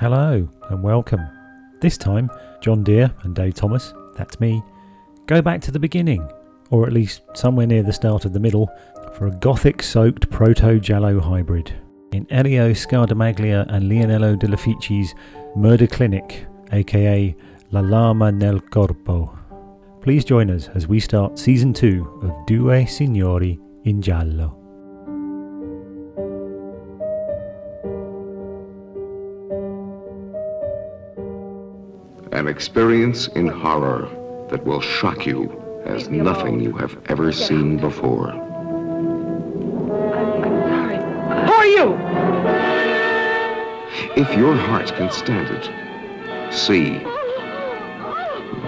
[0.00, 1.20] Hello and welcome.
[1.82, 2.30] This time,
[2.62, 4.62] John Deere and Dave Thomas, that's me,
[5.26, 6.26] go back to the beginning,
[6.70, 8.70] or at least somewhere near the start of the middle,
[9.12, 11.74] for a gothic soaked proto Giallo hybrid.
[12.12, 15.14] In Elio Scardamaglia and Lionello De Felice's
[15.54, 17.36] Murder Clinic, aka
[17.70, 19.38] La Lama nel Corpo.
[20.00, 24.59] Please join us as we start season 2 of Due Signori in Giallo.
[32.40, 34.08] An experience in horror
[34.48, 38.30] that will shock you as nothing you have ever seen before.
[41.46, 41.92] Who are you?
[44.16, 45.64] If your heart can stand it,
[46.50, 47.00] see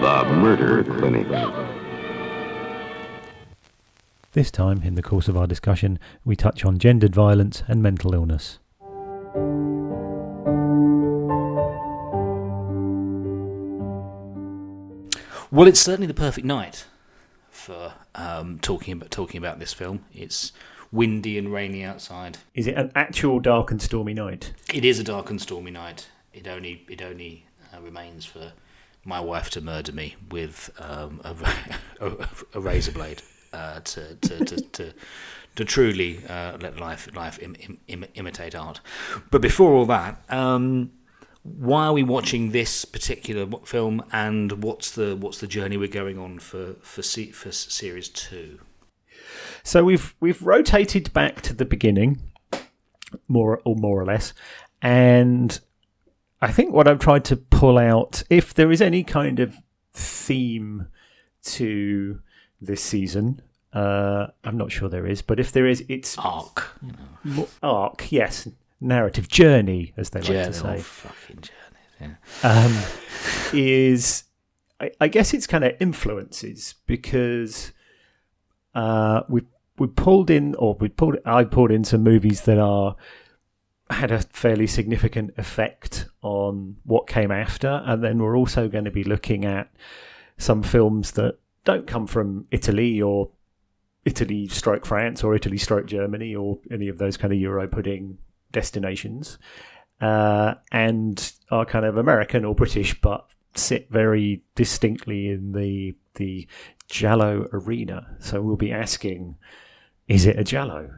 [0.01, 1.27] The Murder Clinic.
[4.33, 8.13] This time, in the course of our discussion, we touch on gendered violence and mental
[8.13, 8.59] illness.
[15.53, 16.87] Well, it's certainly the perfect night
[17.51, 20.03] for um, talking about talking about this film.
[20.11, 20.51] It's
[20.91, 22.39] windy and rainy outside.
[22.55, 24.51] Is it an actual dark and stormy night?
[24.73, 26.09] It is a dark and stormy night.
[26.33, 28.53] It only it only uh, remains for
[29.05, 31.35] my wife to murder me with um, a,
[32.03, 33.21] a, a razor blade
[33.53, 34.93] uh, to, to, to, to
[35.55, 38.79] to truly uh, let life life Im, Im, Im, imitate art.
[39.29, 40.19] But before all that.
[40.29, 40.93] Um,
[41.43, 46.17] why are we watching this particular film, and what's the what's the journey we're going
[46.17, 48.59] on for for for series two?
[49.63, 52.21] So we've we've rotated back to the beginning,
[53.27, 54.33] more or more or less,
[54.81, 55.59] and
[56.41, 59.55] I think what I've tried to pull out, if there is any kind of
[59.93, 60.87] theme
[61.43, 62.19] to
[62.59, 66.77] this season, uh, I'm not sure there is, but if there is, it's arc.
[67.61, 68.47] Arc, yes,
[68.83, 70.75] narrative journey, as they journey, like to say.
[70.77, 72.65] Oh, fucking journey, yeah.
[72.65, 72.77] um,
[73.53, 74.25] is
[74.79, 77.71] I, I, guess it's kind of influences because
[78.75, 79.43] uh, we
[79.77, 82.95] we pulled in or we pulled I pulled in some movies that are
[83.89, 88.91] had a fairly significant effect on what came after, and then we're also going to
[88.91, 89.71] be looking at
[90.37, 93.29] some films that don't come from Italy or
[94.05, 98.17] Italy stroke France or Italy stroke Germany or any of those kind of Euro pudding
[98.53, 99.37] destinations
[99.99, 103.25] uh, and are kind of American or British, but
[103.55, 106.47] sit very distinctly in the the
[106.87, 108.15] Giallo arena.
[108.19, 109.35] So we'll be asking,
[110.07, 110.89] is it a Giallo?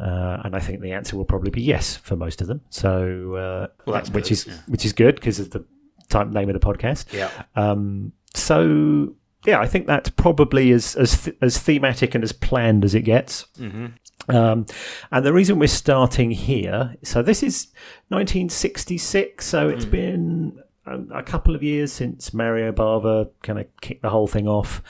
[0.00, 2.62] Uh, and I think the answer will probably be yes for most of them.
[2.70, 4.56] So, uh, well, which good, is yeah.
[4.66, 5.64] which is good because of the
[6.08, 7.12] type name of the podcast.
[7.12, 7.30] Yeah.
[7.54, 9.14] Um, so
[9.44, 13.02] yeah, I think that's probably as as th- as thematic and as planned as it
[13.02, 13.46] gets.
[13.58, 13.86] Mm-hmm.
[14.28, 14.66] Um,
[15.10, 17.68] and the reason we're starting here, so this is
[18.08, 19.90] 1966, so it's mm.
[19.90, 24.46] been a, a, couple of years since Mario Bava kind of kicked the whole thing
[24.46, 24.82] off.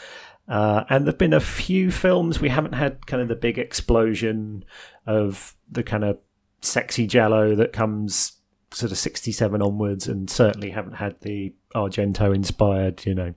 [0.48, 4.64] Uh, and there've been a few films we haven't had kind of the big explosion
[5.06, 6.18] of the kind of
[6.60, 8.38] sexy giallo that comes
[8.74, 13.34] sort of 67 onwards, and certainly haven't had the Argento inspired, you know,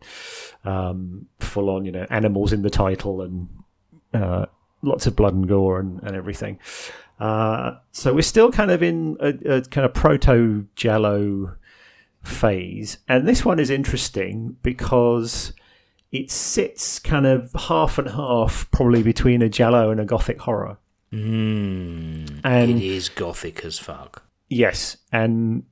[0.63, 3.49] um, full on, you know, animals in the title and
[4.13, 4.45] uh,
[4.85, 6.59] lots of blood and gore and, and everything.
[7.19, 11.55] Uh, so we're still kind of in a, a kind of proto Giallo
[12.23, 15.53] phase, and this one is interesting because
[16.11, 20.77] it sits kind of half and half, probably between a Giallo and a Gothic horror.
[21.11, 24.23] Mm, and it is Gothic as fuck.
[24.49, 25.63] Yes, and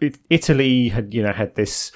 [0.00, 1.90] it, Italy had you know had this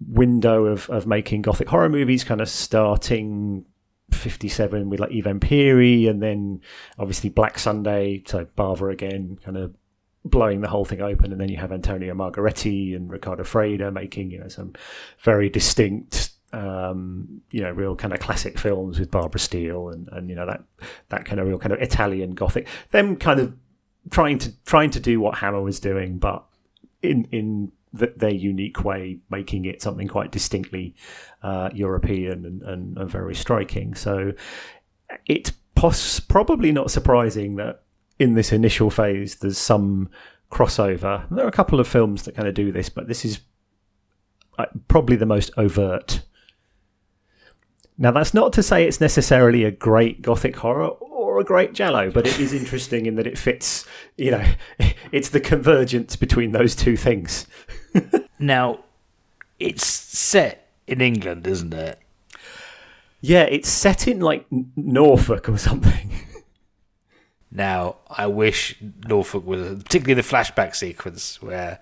[0.00, 3.64] window of of making Gothic horror movies, kind of starting
[4.12, 6.60] 57 with like I Vampiri and then
[6.98, 9.74] obviously Black Sunday, so Bava again, kind of
[10.24, 11.32] blowing the whole thing open.
[11.32, 14.74] And then you have Antonio Margheriti and Riccardo Freda making, you know, some
[15.20, 20.28] very distinct, um, you know, real kind of classic films with Barbara Steele and, and,
[20.28, 20.62] you know, that,
[21.08, 22.66] that kind of real kind of Italian Gothic.
[22.90, 23.54] Them kind of
[24.10, 26.44] trying to, trying to do what Hammer was doing, but
[27.02, 30.94] in, in their unique way, making it something quite distinctly
[31.42, 33.94] uh, European and, and, and, very striking.
[33.94, 34.32] So
[35.26, 37.82] it's pos- probably not surprising that
[38.18, 40.10] in this initial phase there's some
[40.50, 41.26] crossover.
[41.30, 43.40] There are a couple of films that kind of do this, but this is
[44.58, 46.22] uh, probably the most overt.
[47.96, 50.90] Now, that's not to say it's necessarily a great gothic horror
[51.40, 53.86] a great Giallo, but it is interesting in that it fits.
[54.16, 54.52] You know,
[55.12, 57.46] it's the convergence between those two things.
[58.38, 58.84] now,
[59.58, 61.98] it's set in England, isn't it?
[63.20, 64.46] Yeah, it's set in like
[64.76, 66.10] Norfolk or something.
[67.50, 68.76] Now, I wish
[69.06, 71.80] Norfolk was, particularly the flashback sequence where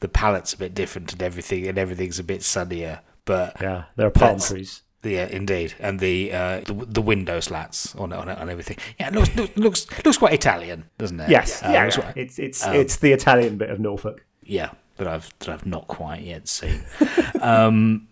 [0.00, 3.00] the palette's a bit different and everything, and everything's a bit sunnier.
[3.24, 4.82] But Yeah, there are palm trees.
[5.02, 8.76] Yeah, indeed, and the uh, the, the window slats on on everything.
[8.98, 11.30] Yeah, it looks looks looks, looks quite Italian, doesn't it?
[11.30, 14.24] Yes, Uh, yeah, quite- it's it's it's the Italian bit of Norfolk.
[14.42, 16.82] yeah, that I've that I've not quite yet seen.
[17.40, 18.08] um,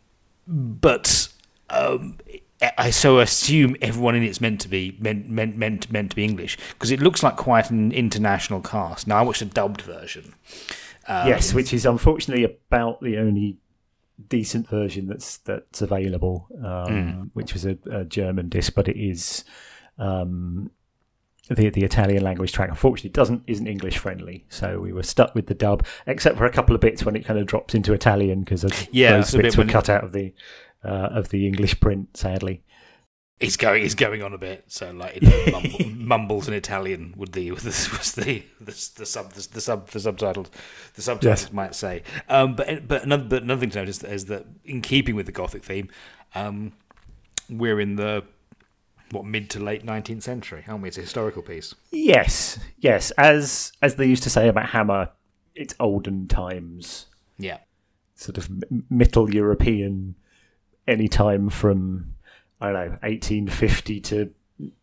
[0.47, 1.29] but
[1.71, 2.19] um,
[2.79, 6.25] I so assume everyone in it's meant to be meant meant meant meant to be
[6.25, 9.07] English because it looks like quite an international cast.
[9.07, 10.35] Now I watched a dubbed version.
[11.07, 13.59] Um, yes, which is unfortunately about the only
[14.29, 19.45] decent version that's that's available, um, which was a, a German disc, but it is
[19.99, 20.71] um,
[21.49, 22.71] the the Italian language track.
[22.71, 26.51] Unfortunately, doesn't isn't English friendly, so we were stuck with the dub, except for a
[26.51, 29.43] couple of bits when it kind of drops into Italian because Yeah, those it's bit
[29.43, 30.33] bits were cut out of the
[30.85, 32.63] uh, of the English print, sadly.
[33.41, 33.83] He's going.
[33.83, 34.65] He's going on a bit.
[34.69, 38.91] So like you know, mumble, mumbles in Italian would the was the was the the,
[38.97, 40.51] the sub the, the sub the subtitles
[40.95, 41.53] the subtitles Yes.
[41.53, 42.03] might say.
[42.29, 45.33] Um, but but another but another thing to notice is that in keeping with the
[45.33, 45.89] Gothic theme,
[46.35, 46.73] um,
[47.51, 48.25] we're in the
[49.11, 50.89] what mid to late nineteenth century, aren't we?
[50.89, 51.75] It's a historical piece.
[51.91, 53.11] Yes, yes.
[53.13, 55.11] As as they used to say about Hammer,
[55.57, 57.07] it's olden times.
[57.37, 57.59] Yeah.
[58.15, 58.49] sort of
[58.89, 60.15] Middle European,
[60.87, 62.15] any time from
[62.65, 64.31] I don't know 1850 to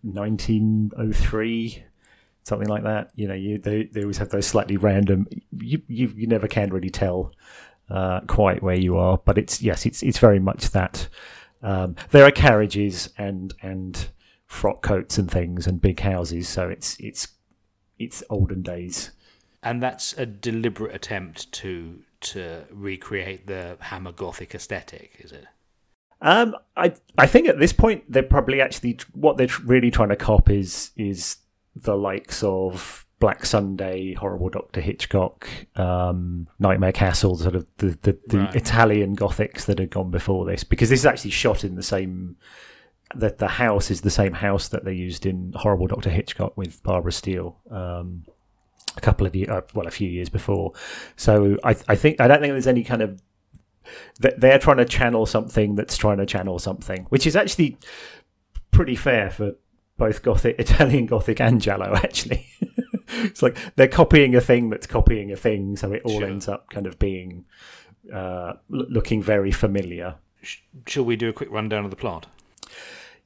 [0.02, 1.84] 1903,
[2.44, 3.12] something like that.
[3.16, 5.28] You know, you they, they always have those slightly random.
[5.58, 7.34] You you, you never can really tell
[7.90, 11.08] uh, quite where you are, but it's yes, it's it's very much that.
[11.64, 14.10] Um, there are carriages and and
[14.48, 17.28] frock coats and things and big houses, so it's it's
[18.00, 19.12] it's olden days.
[19.64, 25.46] And that's a deliberate attempt to to recreate the Hammer Gothic aesthetic, is it?
[26.22, 30.16] Um, I I think at this point they're probably actually what they're really trying to
[30.16, 31.38] cop is is
[31.76, 35.46] the likes of Black Sunday, Horrible Doctor Hichcock,
[35.80, 38.56] um, Nightmare Castle, sort of the the, the Right.
[38.56, 42.38] Italian Gothics that had gone before this, because this is actually shot in the same.
[43.14, 46.82] That the house is the same house that they used in Horrible Doctor Hichcock with
[46.82, 47.58] Barbara Steele.
[47.70, 48.24] Um,
[48.96, 50.72] a couple of years, uh, well, a few years before.
[51.18, 53.22] So I, I think I don't think there's any kind of
[54.20, 57.78] they're trying to channel something that's trying to channel something, which is actually
[58.72, 59.54] pretty fair for
[59.98, 61.94] both Gothic, Italian Gothic, and Giallo.
[61.96, 62.48] Actually,
[63.10, 66.28] it's like they're copying a thing that's copying a thing, so it all Sure.
[66.28, 67.46] ends up kind of being
[68.14, 70.16] uh, looking very familiar.
[70.88, 72.28] Shall we do a quick rundown of the plot?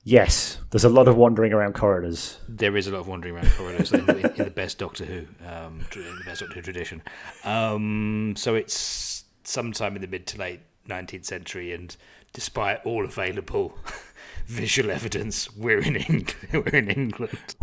[0.08, 2.38] Yes, there's a lot of wandering around corridors.
[2.48, 5.22] There is a lot of wandering around corridors in, in, in the best Doctor Who,
[5.48, 7.02] um, in the best Doctor Who tradition.
[7.44, 11.96] Um, so it's sometime in the mid to late 19th century, and
[12.34, 13.78] despite all available
[14.48, 16.36] visual evidence, we're in England.
[16.54, 17.56] we're in England,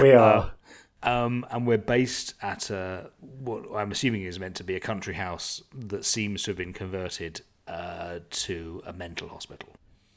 [0.00, 0.52] We are.
[1.02, 5.14] um, and we're based at a what I'm assuming is meant to be a country
[5.14, 9.68] house that seems to have been converted uh, to a mental hospital.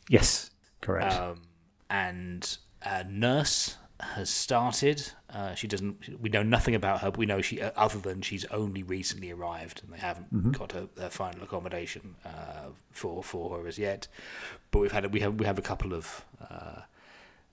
[0.09, 0.51] yes,
[0.81, 1.13] correct.
[1.13, 1.41] um,
[1.89, 5.12] and a nurse has started.
[5.30, 6.21] Uh, she doesn't.
[6.21, 7.12] We know nothing about her.
[7.12, 10.71] But we know she, uh, other than she's only recently arrived, and they haven't got
[10.74, 14.07] her, her final accommodation uh, for for her as yet.
[14.71, 16.26] But we've had a, we have we have a couple of.
[16.42, 16.81] Uh,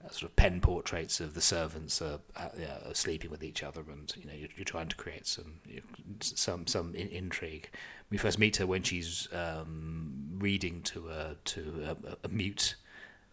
[0.04, 3.82] uh, sort of pen portraits of the servants uh, uh, uh, sleeping with each other,
[3.90, 5.82] and you know you're, you're trying to create some you know,
[6.20, 7.68] some some in, intrigue.
[8.08, 12.76] We first meet her when she's um, reading to a to a, a mute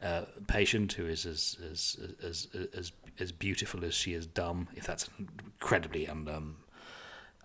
[0.02, 2.92] uh, patient who is as as, as as as
[3.32, 4.68] beautiful as she is dumb.
[4.76, 6.58] If that's an incredibly un um,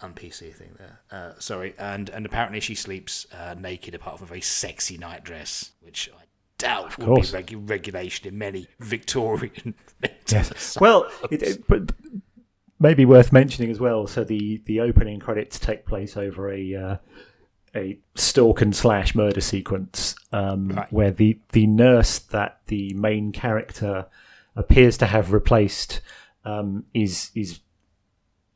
[0.03, 1.01] un PC thing there.
[1.11, 5.71] Uh, sorry, and and apparently she sleeps uh, naked apart from a very sexy nightdress,
[5.81, 6.25] which I
[6.59, 9.75] doubt would be regu- regulation in many Victorian.
[10.29, 10.79] Yes.
[10.81, 11.91] Well, it, it, but
[12.79, 14.07] maybe worth mentioning as well.
[14.07, 16.97] So the the opening credits take place over a uh,
[17.75, 20.93] a stalk and slash murder sequence um, Right.
[20.93, 24.07] where the the nurse that the main character
[24.57, 26.01] appears to have replaced
[26.45, 27.61] um, is is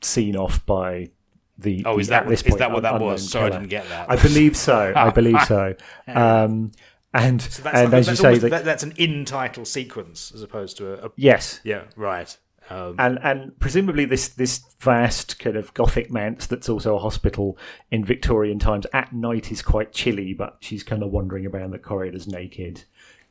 [0.01, 1.11] seen off by
[1.59, 3.31] the Oh, the, is that at what- this is that what that was?
[3.31, 4.11] Sorry, I didn't get that.
[4.11, 4.93] I believe so.
[4.97, 5.75] I believe so.
[6.09, 6.73] Um,
[7.13, 10.33] and So that's, and like- as you say, almost- that, that, that's an in-title sequence
[10.35, 12.37] as opposed to a, a yes, yeah, right.
[12.71, 17.59] Um, and and presumably this this vast kind of gothic manse that's also a hospital
[17.91, 21.79] in Victorian times at night is quite chilly, but she's kind of wandering around the
[21.79, 22.85] corridors naked,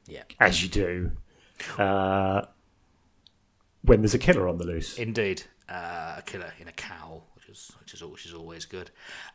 [0.07, 1.11] yeah, as you do,
[1.79, 2.43] uh,
[3.83, 4.97] when there's a killer on the loose.
[4.97, 8.89] indeed, uh, a killer in a cowl, which is which is which is always good.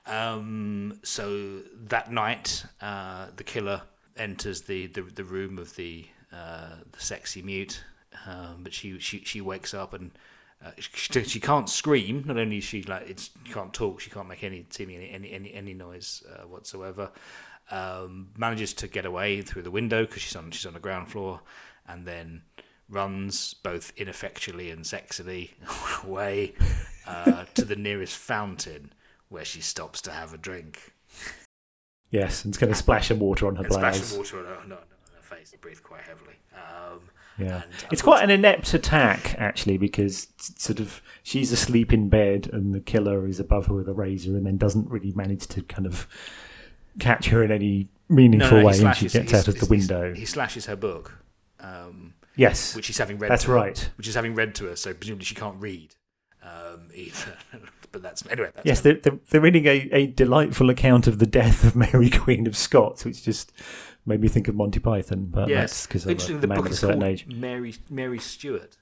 [0.06, 3.82] Um, so that night, uh, the killer
[4.16, 7.84] enters the, the, the room of the uh, the sexy mute,
[8.26, 10.10] um, but she, she she wakes up and
[10.60, 12.24] Uh, she, she can't scream.
[12.26, 15.30] Not only is she like it's she can't talk, she can't make any seemingly any
[15.30, 17.12] any any noise uh, whatsoever.
[17.70, 21.08] Um, manages to get away through the window because she's on she's on the ground
[21.12, 21.42] floor,
[21.86, 22.42] and then
[22.88, 25.50] runs both ineffectually and sexily
[26.04, 26.54] away
[27.06, 28.92] uh, to the nearest fountain
[29.28, 30.94] where she stops to have a drink.
[32.10, 34.08] Yes, and it's going to splash some water on her And splash blouse.
[34.08, 35.54] some water on her, on her face.
[35.60, 36.36] Breathe quite heavily.
[36.54, 37.00] Um,
[37.38, 42.48] Yeah, and it's quite an inept attack actually because sort of she's asleep in bed
[42.52, 45.62] and the killer is above her with a razor and then doesn't really manage to
[45.62, 46.08] kind of
[46.98, 49.60] catch her in any meaningful no, no, way he and she slashes, gets out of
[49.60, 50.14] the window.
[50.14, 51.12] He slashes her book,
[51.60, 52.07] um,
[52.38, 53.30] yes, which she's having read.
[53.30, 53.90] that's to her, right.
[53.98, 55.94] Which is having read to her, so presumably she can't read
[56.42, 57.36] um, either.
[57.92, 58.50] but that's anyway.
[58.54, 62.10] That's Yes, they're, they're, they're reading a, a delightful account of the death of Mary
[62.10, 63.52] Queen of Scots, which just
[64.06, 66.38] made me think of Monty Python, but that's because Interesting.
[66.38, 67.26] a The book of a certain age.
[67.26, 68.76] Mary Mary Stewart,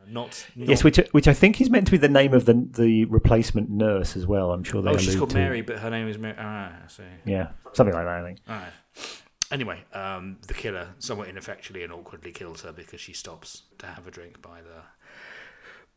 [0.00, 2.44] uh, not, not Yes, which which I think is meant to be the name of
[2.44, 4.52] the the replacement nurse as well.
[4.52, 5.36] I'm sure they oh, she's called to.
[5.36, 6.36] Mary, but her name is Mary.
[6.38, 7.02] Ah, I see.
[7.24, 8.20] Yeah, something like that.
[8.20, 8.38] I think.
[8.48, 9.22] All right.
[9.50, 14.06] Anyway, um, the killer somewhat ineffectually and awkwardly kills her because she stops to have
[14.06, 14.82] a drink by the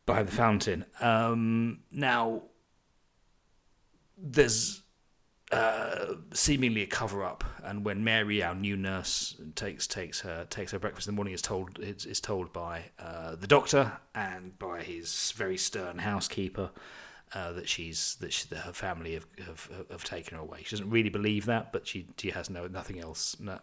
[0.06, 0.84] by the fountain.
[1.00, 2.42] Um, now,
[4.18, 4.82] there's
[5.52, 10.72] uh, seemingly a cover up, and when Mary, our new nurse, takes takes her takes
[10.72, 14.58] her breakfast in the morning, is told is, is told by uh, the doctor and
[14.58, 16.70] by his very stern housekeeper.
[17.32, 20.62] Uh, that she's that, she, that her family have, have have taken her away.
[20.62, 23.58] She doesn't really believe that, but she she has no nothing else no,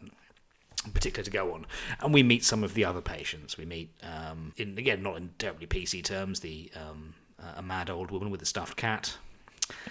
[0.93, 1.65] particular to go on.
[2.01, 3.57] And we meet some of the other patients.
[3.57, 7.89] We meet um, in again not in terribly PC terms the um, uh, a mad
[7.89, 9.17] old woman with a stuffed cat.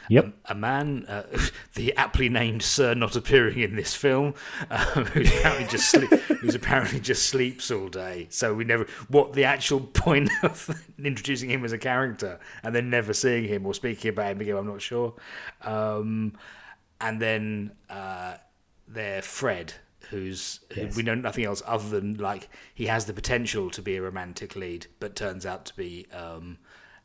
[0.08, 0.32] Yep.
[0.46, 1.22] A man, uh,
[1.74, 4.34] the aptly named Sir, not appearing in this film,
[4.70, 6.10] um, who's apparently just sleep,
[6.40, 8.26] who's apparently just sleeps all day.
[8.30, 10.68] So we never what the actual point of
[10.98, 14.56] introducing him as a character and then never seeing him or speaking about him again.
[14.56, 15.14] I'm not sure.
[15.62, 16.32] Um,
[17.00, 18.34] and then uh,
[18.88, 19.74] there, Fred,
[20.10, 20.96] who's who Yes.
[20.96, 24.56] we know nothing else other than like he has the potential to be a romantic
[24.56, 26.58] lead, but turns out to be um,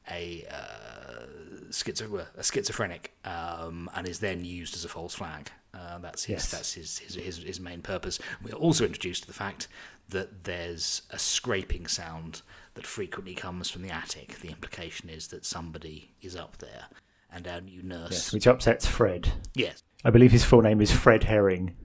[0.09, 1.25] a uh,
[1.69, 5.49] schizo- a schizophrenic, um, and is then used as a false flag.
[5.73, 6.51] Uh, that's his Yes.
[6.51, 8.19] that's his, his his his main purpose.
[8.43, 9.67] We're also introduced to the fact
[10.09, 12.41] that there's a scraping sound
[12.75, 14.39] that frequently comes from the attic.
[14.39, 16.85] The implication is that somebody is up there,
[17.31, 18.33] and our new Yes, nurse.
[18.33, 19.33] which upsets Fred.
[19.53, 19.83] yes.
[20.03, 21.75] I believe his full name is Fred Herring.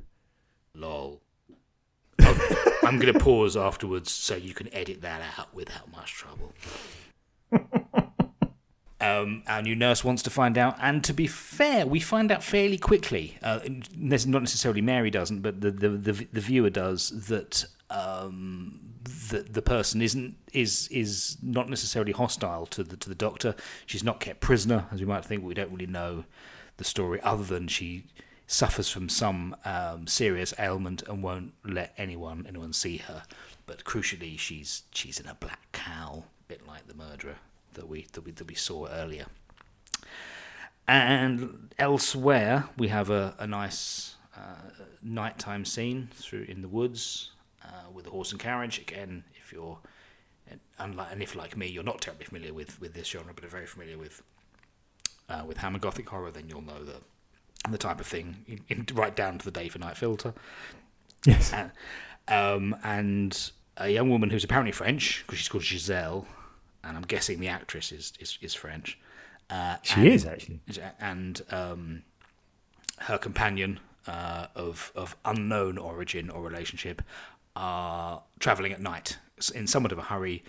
[0.75, 1.21] Lol.
[2.83, 6.53] I'm going to pause afterwards so you can edit that out without much trouble.
[9.00, 12.42] Um, our new nurse wants to find out, and to be fair, we find out
[12.45, 13.38] fairly quickly.
[13.42, 13.61] Uh,
[13.97, 17.64] not necessarily Mary doesn't, but the the, the, the viewer does that.
[17.88, 18.80] Um,
[19.30, 23.54] the the person isn't is is not necessarily hostile to the to the doctor.
[23.87, 25.42] She's not kept prisoner, as we might think.
[25.42, 26.25] We don't really know
[26.76, 28.04] the story other than she
[28.47, 33.23] suffers from some um, serious ailment and won't let anyone anyone see her.
[33.66, 37.37] But crucially, she's she's in a black cowl, a bit like the murderer
[37.75, 39.27] that we that we that we saw earlier.
[40.89, 44.71] And elsewhere, we have a, a nice uh,
[45.03, 47.31] nighttime scene through in the woods
[47.65, 48.81] uh, with a horse and carriage.
[48.81, 49.79] Again, if you're
[50.50, 53.45] and, unlike, and if like me, you're not terribly familiar with, with this genre, but
[53.45, 54.23] are very familiar with
[55.29, 57.03] uh, with Hammer Gothic horror, then you'll know that
[57.71, 60.35] the type of thing, in, in, right down to the day for night filter.
[61.25, 61.53] Yes.
[61.53, 61.69] Uh,
[62.27, 66.27] um, and a young woman who's apparently French, because she's called Giselle,
[66.84, 68.99] and I'm guessing the actress is is, is French.
[69.49, 70.60] Uh, She and- is, actually.
[71.00, 72.02] and um,
[72.99, 77.02] her companion uh, of of unknown origin or relationship
[77.56, 79.18] are traveling at night
[79.54, 80.44] in somewhat of a hurry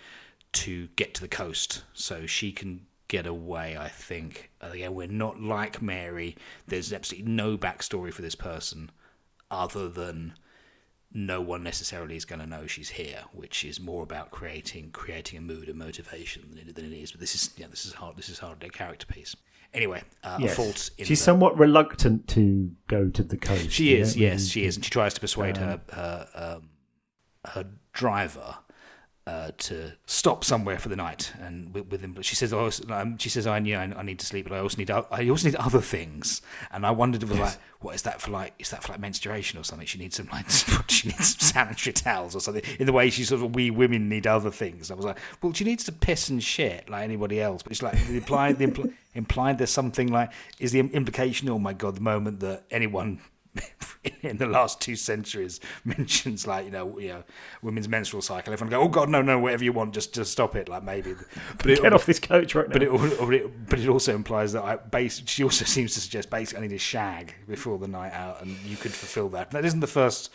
[0.52, 3.76] to get to the coast so she can get away.
[3.76, 6.36] I think again we're not like Mary.
[6.66, 8.90] There's absolutely no backstory for this person
[9.50, 10.34] other than
[11.14, 15.38] no one necessarily is going to know she's here, which is more about creating creating
[15.38, 17.12] a mood and motivation than it, than it is.
[17.12, 18.16] But this is yeah, this is hard.
[18.16, 19.36] This is hardly a character piece.
[19.74, 20.56] Anyway, uh, a Yes.
[20.56, 20.90] fault.
[20.98, 23.70] In She's the- somewhat reluctant to go to the coast.
[23.70, 26.68] She is, yes, she is, and she tries to persuade Um, her her um,
[27.46, 28.56] her driver
[29.26, 31.32] uh, to stop somewhere for the night.
[31.40, 34.18] And with, with him, she says, "Oh, um, she says, I, yeah, I, I need
[34.18, 37.30] to sleep, but I also need, I also need other things." And I wondered, if
[37.30, 38.30] it was like, what is that for?
[38.30, 39.86] Like, is that for like menstruation or something?
[39.86, 40.48] She needs some like,
[40.88, 42.64] she needs some sanitary towels or something.
[42.78, 44.90] In the way she sort of, we women need other things.
[44.90, 47.62] I was like, well, she needs to piss and shit like anybody else.
[47.62, 51.48] But it's like the implied, the impl- implied there's something like, is the implication?
[51.48, 53.20] Oh my god, the moment that anyone
[54.22, 57.22] in the last two centuries mentions like you know you know
[57.62, 58.52] women's menstrual cycle.
[58.52, 60.68] Everyone go, oh god, no, no, whatever you want, just just stop it.
[60.68, 61.14] Like maybe,
[61.58, 62.72] but it, get off this coach right now.
[62.72, 65.22] But it, it, but it also implies that I base.
[65.26, 68.56] She also seems to suggest basically I need to shag before the night out, and
[68.60, 69.50] you could fulfil that.
[69.50, 70.34] That isn't the first.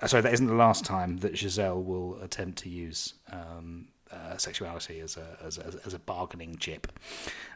[0.00, 3.14] Uh, sorry, that isn't the last time that Giselle will attempt to use.
[3.30, 6.86] Um, uh, sexuality as a, as a as a bargaining chip.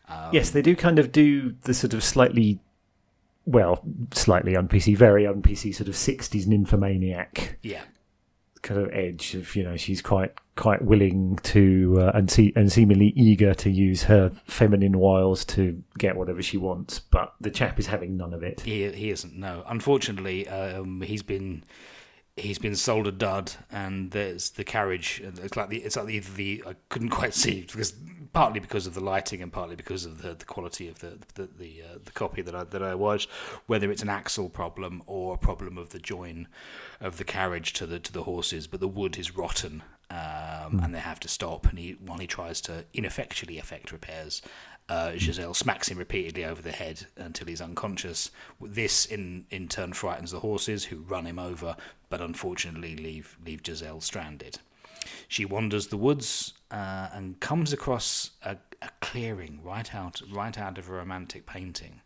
[0.08, 2.58] Um, yes, they do kind of do the sort of slightly
[3.48, 7.58] well, slightly un PC, very un PC sort of sixties nymphomaniac.
[7.62, 7.82] Yeah.
[8.60, 12.70] Kind of edge of you know she's quite quite willing to uh, and see and
[12.70, 17.78] seemingly eager to use her feminine wiles to get whatever she wants, but the chap
[17.78, 18.60] is having none of it.
[18.60, 19.34] He he isn't.
[19.34, 21.64] No, unfortunately, um, he's been
[22.36, 25.22] he's been sold a dud, and there's the carriage.
[25.24, 27.94] It's like the it's like the, the I couldn't quite see because
[28.38, 31.48] partly because of the lighting and partly because of the, the quality of the the
[31.58, 33.28] the, uh, the copy that I that I watched.
[33.66, 36.46] Whether it's an axle problem or a problem of the join
[37.00, 39.82] of the carriage to the to the horses, but the wood is rotten.
[40.10, 40.84] Um, mm.
[40.84, 44.40] And they have to stop, and he while he tries to ineffectually effect repairs,
[44.88, 48.30] uh, Giselle smacks him repeatedly over the head until he's unconscious.
[48.60, 51.76] This, in, in turn, frightens the horses, who run him over,
[52.08, 54.60] but unfortunately leave, leave Giselle stranded.
[55.28, 60.78] She wanders the woods uh, and comes across a, a, clearing right out, right out
[60.78, 62.00] of a romantic painting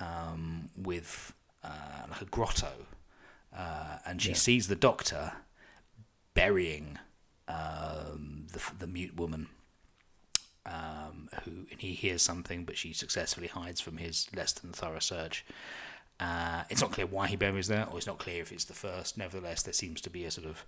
[0.00, 1.32] um, with
[1.64, 2.72] uh, like a grotto.
[3.56, 4.34] Uh, and she yeah.
[4.36, 5.32] sees the doctor
[6.34, 6.98] burying
[7.48, 9.48] um, the, the mute woman
[10.66, 15.44] um, who he hears something, but she successfully hides from his less than thorough search.
[16.20, 18.74] Uh, it's not clear why he buries there, or it's not clear if it's the
[18.74, 19.16] first.
[19.16, 20.64] Nevertheless, there seems to be a sort of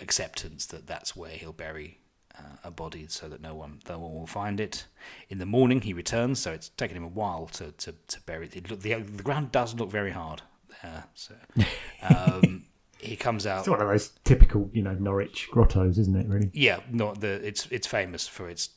[0.00, 1.98] acceptance that that's where he'll bury
[2.38, 4.86] uh, a body, so that no one, no one will find it.
[5.28, 8.46] In the morning, he returns, so it's taken him a while to to, to bury
[8.46, 8.56] it.
[8.56, 10.42] it look, the the ground does look very hard
[10.82, 11.04] there.
[11.14, 11.34] So.
[12.02, 12.66] Um,
[12.98, 13.60] he comes out.
[13.60, 16.26] It's one of those typical, you know, Norwich grottos, isn't it?
[16.28, 16.50] Really?
[16.52, 17.46] Yeah, not the.
[17.46, 18.70] It's it's famous for its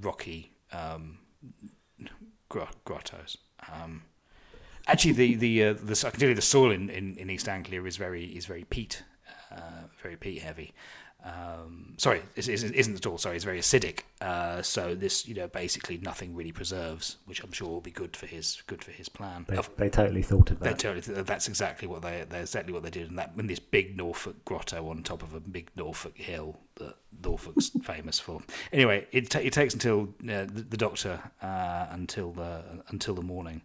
[0.00, 1.18] rocky um,
[2.48, 3.38] grottos.
[3.72, 4.02] Um,
[4.86, 7.48] actually, the the uh, the I can tell you the soil in, in, in East
[7.48, 9.02] Anglia is very is very peat,
[9.56, 10.72] uh, very peat heavy,
[11.24, 13.16] um, sorry, it isn't at all.
[13.16, 14.00] Sorry, it's very acidic.
[14.20, 18.16] Uh, so this, you know, basically nothing really preserves, which I'm sure will be good
[18.16, 19.46] for his good for his plan.
[19.48, 20.80] They, they totally thought of that.
[20.80, 21.22] Totally.
[21.22, 22.24] That's exactly what they.
[22.28, 23.08] That's exactly what they did.
[23.08, 26.96] And that in this big Norfolk grotto on top of a big Norfolk hill that
[27.22, 28.42] Norfolk's famous for.
[28.72, 33.22] Anyway, it, ta- it takes until uh, the, the, doctor uh, until the until the
[33.22, 33.62] morning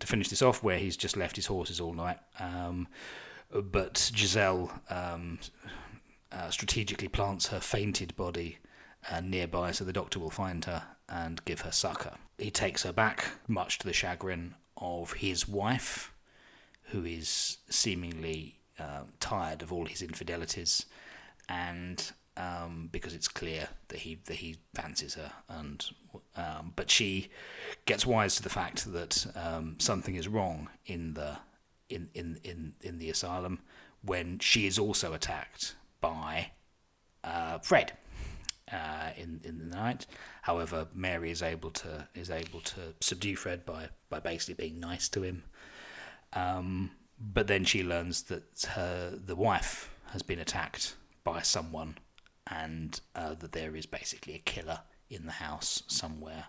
[0.00, 2.18] to finish this off, where he's just left his horses all night.
[2.38, 2.86] Um,
[3.52, 4.70] but Giselle.
[4.90, 5.38] Um,
[6.30, 8.58] uh, strategically plants her fainted body
[9.10, 12.16] uh, nearby so the doctor will find her and give her succor.
[12.36, 16.12] He takes her back, much to the chagrin of his wife,
[16.84, 20.84] who is seemingly uh, tired of all his infidelities,
[21.48, 25.84] and um, because it's clear that he that he fancies her, and
[26.36, 27.30] um, but she
[27.86, 31.38] gets wise to the fact that um, something is wrong in the
[31.88, 33.60] in, in, in, in the asylum
[34.02, 36.52] when she is also attacked by
[37.24, 37.92] uh, Fred
[38.72, 40.06] uh, in in the night.
[40.42, 45.08] However, Mary is able to is able to subdue Fred by by basically being nice
[45.10, 45.44] to him.
[46.32, 51.98] Um, but then she learns that her the wife has been attacked by someone,
[52.46, 56.46] and uh, that there is basically a killer in the house somewhere.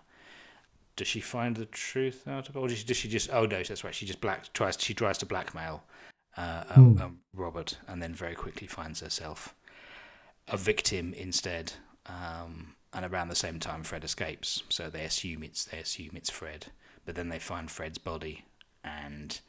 [1.00, 3.30] Does she find the truth out of it, or does she, does she just?
[3.32, 3.94] Oh no, that's right.
[3.94, 4.76] She just black tries.
[4.78, 5.82] She tries to blackmail
[6.36, 7.02] uh, um, hmm.
[7.02, 9.54] um, Robert, and then very quickly finds herself
[10.46, 11.72] a victim instead.
[12.04, 14.62] Um, and around the same time, Fred escapes.
[14.68, 16.66] So they assume it's they assume it's Fred,
[17.06, 18.44] but then they find Fred's body,
[18.84, 19.40] and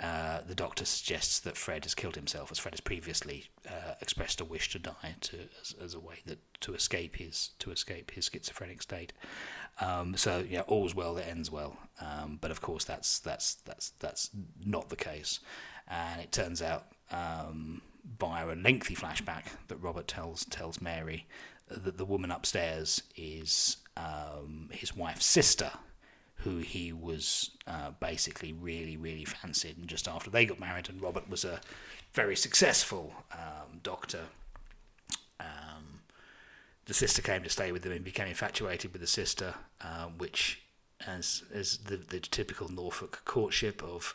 [0.00, 4.40] uh, the doctor suggests that Fred has killed himself, as Fred has previously uh, expressed
[4.40, 8.10] a wish to die to, as, as, a way that to escape his to escape
[8.10, 9.12] his schizophrenic state.
[9.80, 11.78] Um, so yeah, all's well that ends well.
[12.00, 14.30] Um, but of course, that's that's that's that's
[14.64, 15.40] not the case
[15.88, 17.80] and it turns out um,
[18.18, 21.26] via a lengthy flashback that Robert tells tells Mary
[21.68, 25.70] that the woman upstairs is um, his wife's sister,
[26.38, 31.00] who he was uh, basically really really fancied, and just after they got married, and
[31.00, 31.60] Robert was a
[32.12, 34.22] very successful um, doctor.
[35.40, 36.00] Um,
[36.86, 40.62] the sister came to stay with them and became infatuated with the sister, uh, which,
[41.06, 44.14] as as the, the typical Norfolk courtship of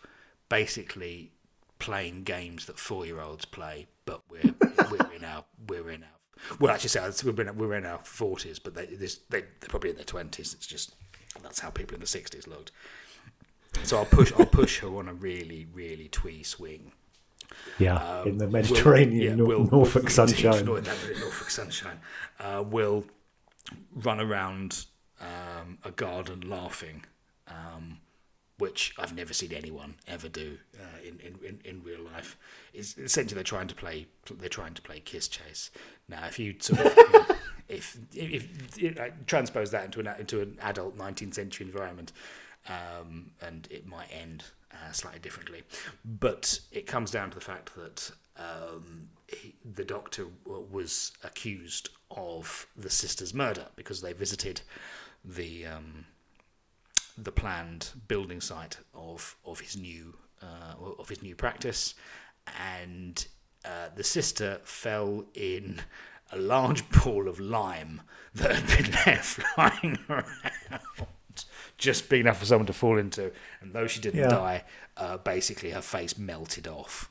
[0.50, 1.32] basically
[1.80, 4.54] playing games that four year olds play, but we're
[4.92, 8.76] we're in our we're in our well actually we're in we're in our forties, but
[8.76, 10.54] they they they're probably in their twenties.
[10.54, 10.96] It's just
[11.42, 12.72] that's how people in the sixties looked.
[13.84, 16.92] So I'll push I'll push her on a really really twee swing.
[17.80, 20.66] Yeah, in the Will- Mediterranean, yeah, Nor- will- Norfolk will- sunshine.
[20.66, 22.00] Nor- that bit Norfolk sunshine.
[22.40, 23.06] Uh, will
[23.94, 24.86] run around
[25.20, 27.06] um, a garden laughing,
[27.48, 28.00] um,
[28.58, 32.38] which I've never seen anyone ever do uh, in, in, in, real life.
[32.74, 34.08] Is essentially they're trying to play
[34.40, 35.72] they're trying to play kiss chase.
[36.08, 37.26] Now, if you sort of you know,
[37.72, 42.12] if, if, if uh, transpose that into an into an adult 19th century environment,
[42.68, 45.64] um, and it might end uh, slightly differently.
[46.06, 51.90] But it comes down to the fact that um, he, the doctor w- was accused
[52.10, 54.62] of the sister's murder because they visited
[55.24, 56.06] the um,
[57.18, 61.96] the planned building site of of his new uh, of his new practice,
[62.60, 63.28] and
[63.66, 65.82] uh, the sister fell in
[66.32, 68.02] a large pool of lime
[68.36, 70.26] that had been left lying around,
[71.78, 73.32] just big enough for someone to fall into.
[73.62, 74.28] And though she didn't Yeah.
[74.30, 74.64] die,
[74.98, 77.10] uh, basically her face melted off.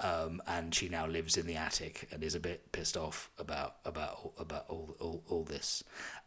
[0.00, 3.76] Um, and she now lives in the attic and is a bit pissed off about
[3.84, 5.84] about all- about all all, all this.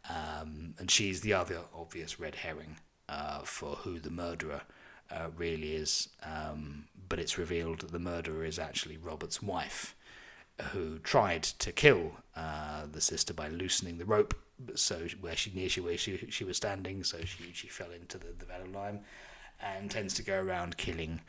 [0.08, 2.76] Um, and she's the other obvious red herring
[3.08, 4.62] uh, for who the murderer
[5.10, 6.08] uh, really is.
[6.22, 9.94] Um, but it's revealed that the murderer is actually Robert's wife,
[10.72, 14.34] who tried to kill uh, the sister by loosening the rope,
[14.74, 18.18] so where she near she where she she was standing, so she she fell into
[18.18, 19.00] the the of lime,
[19.60, 21.20] and tends to go around killing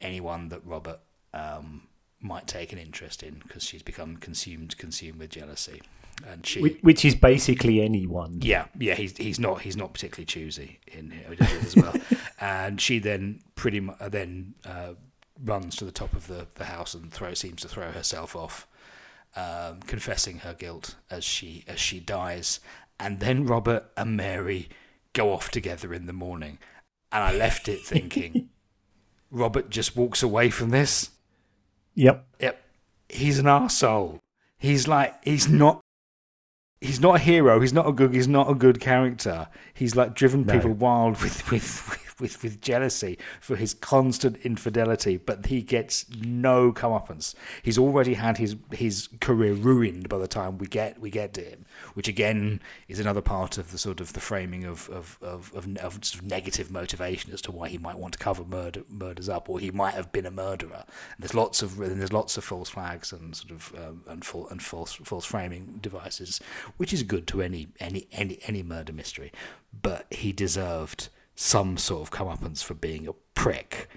[0.00, 1.00] anyone that Robert
[1.32, 1.82] um,
[2.20, 5.80] might take an interest in because she's become consumed consumed with jealousy,
[6.26, 8.38] and she Which, which is basically anyone.
[8.40, 11.94] yeah, yeah, he's he's not he's not particularly choosy in here as well.
[12.40, 14.94] and she then pretty much then uh,
[15.44, 18.66] runs to the top of the, the house and throw seems to throw herself off,
[19.36, 22.60] um, confessing her guilt as she as she dies.
[23.00, 24.68] And then Robert and Mary
[25.12, 26.58] go off together in the morning,
[27.10, 28.48] and I left it thinking,
[29.30, 31.10] Robert just walks away from this.
[31.94, 32.24] Yep.
[32.40, 32.62] Yep.
[33.08, 34.20] He's an arsehole.
[34.58, 35.80] He's like he's not
[36.80, 39.48] he's not a hero, he's not a good he's not a good character.
[39.74, 40.52] He's like driven No.
[40.54, 46.72] people wild with with, with with jealousy for his constant infidelity, but he gets no
[46.72, 47.34] comeuppance.
[47.62, 51.42] He's already had his his career ruined by the time we get we get to
[51.42, 55.52] him, which again is another part of the sort of the framing of of of,
[55.54, 58.84] of, of sort of negative motivation as to why he might want to cover murder
[58.88, 60.84] murders up, or he might have been a murderer.
[60.86, 64.48] And there's lots of there's lots of false flags and sort of um, and, full,
[64.48, 66.40] and false false framing devices,
[66.76, 69.32] which is good to any any any any murder mystery.
[69.82, 71.08] But he deserved
[71.42, 73.88] some sort of comeuppance for being a prick.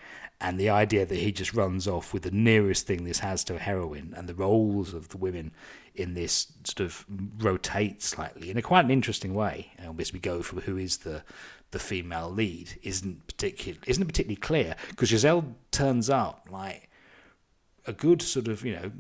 [0.42, 3.56] And the idea that he just runs off with the nearest thing this has to
[3.56, 5.52] a heroine, and the roles of the women
[5.94, 7.06] in this sort of
[7.38, 9.72] rotate slightly in a quite an interesting way.
[9.78, 11.24] And as we go from who is the
[11.72, 16.90] the female lead isn't particular isn't particularly clear because Giselle turns up like
[17.86, 18.92] a good sort of you know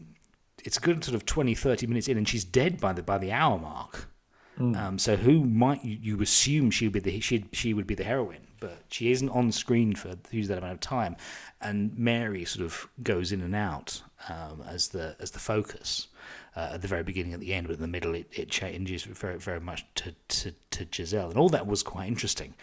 [0.63, 3.17] it's a good sort of 20 30 minutes in and she's dead by the by
[3.17, 4.10] the hour mark
[4.57, 7.95] um, so who might you, you assume she would be the she she would be
[7.95, 11.15] the heroine but she isn't on screen for huge that amount of time.
[11.61, 16.07] And Mary sort of goes in and out um, as the as the focus
[16.55, 19.03] uh, at the very beginning at the end but in the middle it, it changes
[19.03, 21.29] very very much to, to, to Giselle.
[21.29, 22.55] And all that was quite interesting.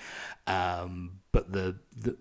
[0.46, 2.16] Um, but the, the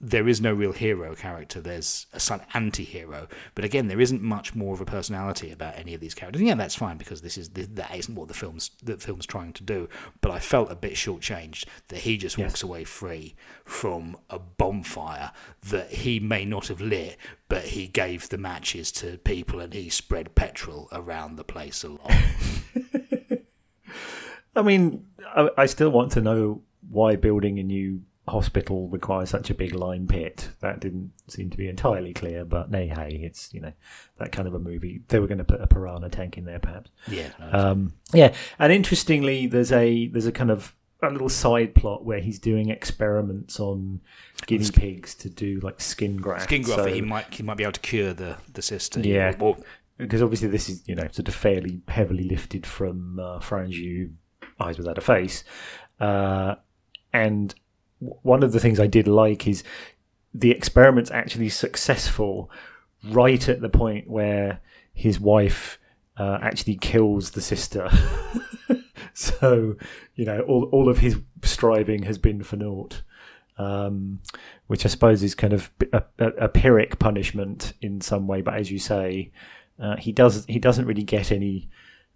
[0.00, 1.60] there is no real hero character.
[1.60, 5.94] There's a slight anti-hero, but again, there isn't much more of a personality about any
[5.94, 6.40] of these characters.
[6.40, 9.52] And yeah, that's fine because this is that isn't what the film's the film's trying
[9.54, 9.88] to do.
[10.20, 15.30] But I felt a bit shortchanged that he just walks away free from a bonfire
[15.70, 17.16] that he may not have lit,
[17.48, 21.88] but he gave the matches to people and he spread petrol around the place a
[21.88, 22.12] lot.
[24.56, 29.50] I mean, I, I still want to know why building a new hospital requires such
[29.50, 30.48] a big lime pit.
[30.60, 33.72] That didn't seem to be entirely clear, but nay, hey, it's you know
[34.18, 35.02] that kind of a movie.
[35.08, 36.90] They were going to put a piranha tank in there, perhaps.
[37.08, 42.04] yeah, Um, yeah, and interestingly, there's a there's a kind of a little side plot
[42.06, 44.00] where he's doing experiments on
[44.46, 46.44] guinea pigs to do like skin graft.
[46.44, 49.00] Skin Gruffer, So- he might he might be able to cure the the sister.
[49.00, 49.34] Yeah.
[49.38, 49.58] Or,
[49.98, 54.12] because obviously this is you know sort of fairly heavily lifted from uh, Franju
[54.58, 55.44] Eyes Without a Face,
[56.00, 56.54] uh,
[57.12, 57.54] and
[58.22, 59.62] one of the things I did like is
[60.32, 62.50] the experiment's actually successful
[63.04, 64.60] right at the point where
[64.92, 65.78] his wife
[66.16, 67.88] uh, actually kills the sister.
[69.14, 69.76] so
[70.14, 73.02] you know all all of his striving has been for naught.
[73.56, 74.18] Um,
[74.66, 78.54] which I suppose is kind of a, a, a pyrrhic punishment in some way, but
[78.54, 79.30] as you say,
[79.78, 81.68] uh, he does he doesn't really get any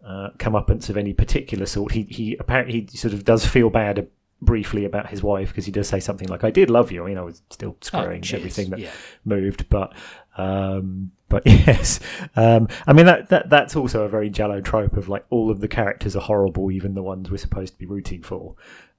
[0.04, 1.92] uh, comeuppance of any particular sort.
[1.92, 4.08] He he apparently he sort of does feel bad
[4.40, 7.06] briefly about his wife because he does say something like, "I did love you." I
[7.08, 8.90] mean, I was still squaring Oh, everything that Yeah.
[9.24, 9.92] moved, but
[10.36, 11.98] um, but yes,
[12.36, 15.60] um, I mean that, that that's also a very Giallo trope of like all of
[15.60, 18.54] the characters are horrible, even the ones we're supposed to be rooting for.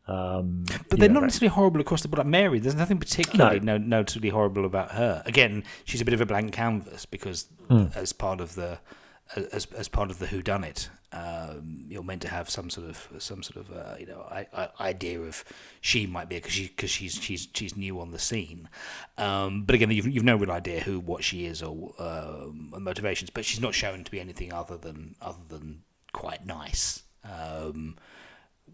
[0.08, 2.18] Um, But they're know, not necessarily horrible across the board.
[2.18, 3.78] Like Mary, there's nothing particularly no.
[3.78, 5.22] notably horrible about her.
[5.26, 7.86] Again, she's a bit of a blank canvas because Hmm.
[7.96, 8.80] as part of the
[9.54, 12.88] as as part of the Who Done It, um, you're meant to have some sort
[12.88, 15.44] of some sort of uh, you know I, I, idea of
[15.82, 18.70] she might be because she because she's she's she's new on the scene.
[19.18, 23.32] Um, but again, you've you've no real idea who what she is or um, motivations.
[23.32, 25.82] But she's not shown to be anything other than other than
[26.14, 27.04] quite nice.
[27.24, 27.98] Um,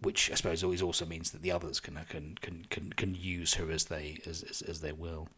[0.02, 3.54] which I suppose always also means that the others can can can can, can use
[3.56, 5.30] her as they as, as, as they will.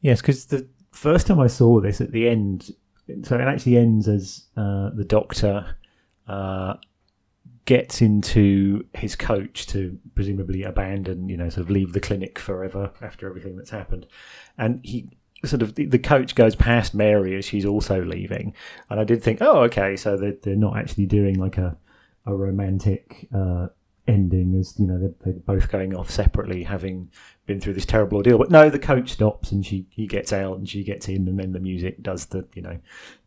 [0.00, 2.74] Yes, because the first time I saw this at the end,
[3.22, 5.76] so it actually ends as uh, the doctor
[6.28, 6.74] uh,
[7.64, 12.92] gets into his coach to presumably abandon, you know, sort of leave the clinic forever
[13.00, 14.06] after everything that's happened,
[14.58, 15.08] and he
[15.44, 18.54] sort of the, the coach goes past Mary as she's also leaving,
[18.90, 21.76] and I did think, oh, okay, so they're, they're not actually doing like a
[22.26, 23.66] a romantic uh,
[24.06, 27.10] ending, as you know, they're, they're both going off separately, having
[27.46, 28.38] been through this terrible ordeal.
[28.38, 31.38] But no, the coach stops and she he gets out and she gets in, and
[31.38, 32.78] then the music does the you know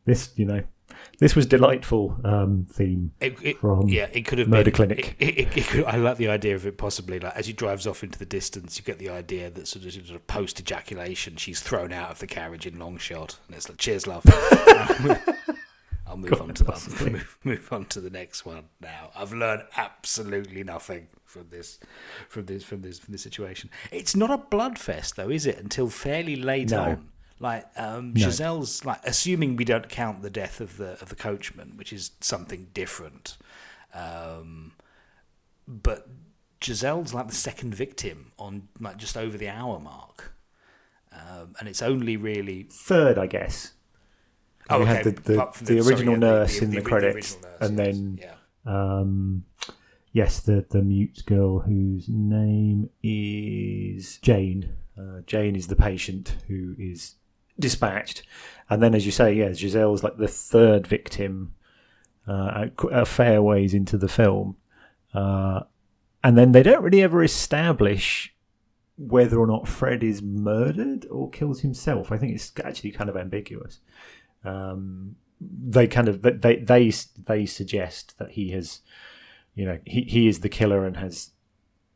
[0.06, 0.64] this you know
[1.20, 5.16] this was delightful um, theme It, it, from yeah, it could have Murder been, Clinic.
[5.20, 8.20] It, could, I like the idea of it possibly like as he drives off into
[8.20, 11.94] the distance, you get the idea that sort of, sort of post ejaculation, she's thrown
[11.94, 14.24] out of the carriage in long shot, and it's like, "Cheers, love."
[16.08, 19.10] I'll move on to the, move, move on to the next one now.
[19.16, 21.80] I've learned absolutely nothing from this
[22.30, 23.70] from this from this from this situation.
[23.92, 25.58] It's not a blood fest though, is it?
[25.58, 26.82] Until fairly late No.
[26.82, 27.10] on.
[27.40, 28.26] Like um, No.
[28.26, 32.12] Giselle's like assuming we don't count the death of the of the coachman, which is
[32.22, 33.38] something different.
[33.94, 34.74] Um,
[35.68, 36.08] but
[36.62, 40.34] Giselle's like the second victim on like just over the hour mark,
[41.12, 43.74] um, and it's only really third, I guess.
[44.70, 44.94] Oh, we okay.
[44.96, 48.34] had the, the, the sorry, original yeah, nurse in the, credits, and yes, then yeah.
[48.66, 49.46] um,
[50.14, 54.70] yes, the the mute girl whose name is Jane.
[54.98, 57.16] Uh, Jane is the patient who is
[57.60, 58.24] dispatched,
[58.70, 61.54] and then, as you say, yeah, Giselle's like the third victim,
[62.28, 64.58] uh, a, fair ways into the film,
[65.14, 65.62] uh,
[66.24, 68.36] and then they don't really ever establish
[68.98, 72.12] whether or not Fred is murdered or kills himself.
[72.12, 73.80] I think it's actually kind of ambiguous.
[74.44, 76.92] Um, they kind of they they
[77.26, 78.82] they suggest that he has,
[79.54, 81.32] you know, he he is the killer and has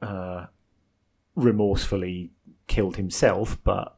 [0.02, 0.48] uh,
[1.36, 2.32] remorsefully
[2.68, 3.98] killed himself, but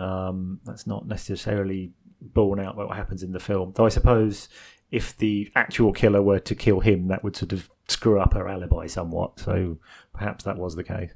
[0.00, 3.72] um, that's not necessarily borne out by what happens in the film.
[3.74, 4.48] Though I suppose
[4.90, 8.48] if the actual killer were to kill him, that would sort of screw up her
[8.48, 9.38] alibi somewhat.
[9.40, 9.78] So
[10.12, 11.12] perhaps that was the case.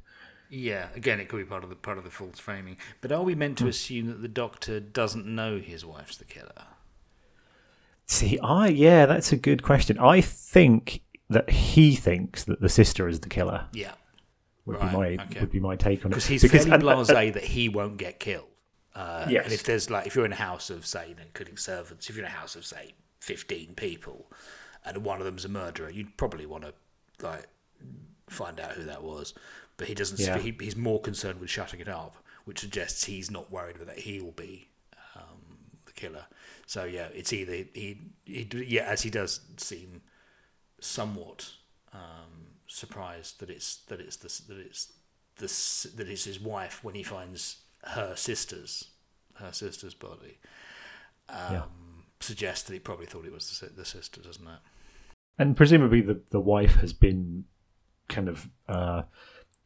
[0.50, 2.76] Yeah, again, it could be part of the part of the false framing.
[3.00, 6.52] But are we meant to assume that the doctor doesn't know his wife's the killer?
[8.06, 9.98] See, I yeah, that's a good question.
[9.98, 13.66] I think that he thinks that the sister is the killer.
[13.72, 13.94] Yeah,
[14.66, 15.40] Would Right, be my okay.
[15.40, 18.20] would be my take on it because he's because, fairly blasé that he won't get
[18.20, 18.48] killed.
[18.94, 19.44] Uh, Yes.
[19.44, 22.24] And if there's like, if you're in a house of say, including servants, if you're
[22.24, 24.30] in a house of say, fifteen people,
[24.84, 26.74] and one of them's a murderer, you'd probably want to
[27.24, 27.46] like
[28.28, 29.34] find out who that was.
[29.76, 30.20] But he doesn't.
[30.20, 30.38] Yeah.
[30.38, 34.20] He, he's more concerned with shutting it up, which suggests he's not worried that he
[34.20, 34.68] will be
[35.16, 36.26] um, the killer.
[36.66, 40.02] So yeah, it's either he, he yeah, as he does seem
[40.80, 41.50] somewhat
[41.92, 44.92] um, surprised that it's that it's the that it's
[45.36, 48.90] the that it's his wife when he finds her sister's
[49.34, 50.38] her sister's body.
[51.28, 51.62] Um, Yeah.
[52.20, 54.58] Suggests that he probably thought it was the, the sister, doesn't it?
[55.36, 57.44] and presumably the the wife has been
[58.08, 59.02] kind of uh,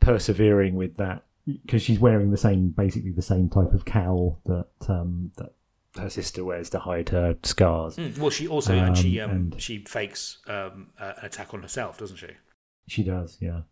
[0.00, 4.66] persevering with that because she's wearing the same basically the same type of cowl that
[4.88, 5.52] um, that
[5.96, 7.96] her sister wears to hide her scars.
[7.96, 11.52] Mm, Well, she also and she Um, um, and- she fakes um, uh, an attack
[11.54, 12.28] on herself, doesn't she?
[12.88, 13.62] She does, yeah.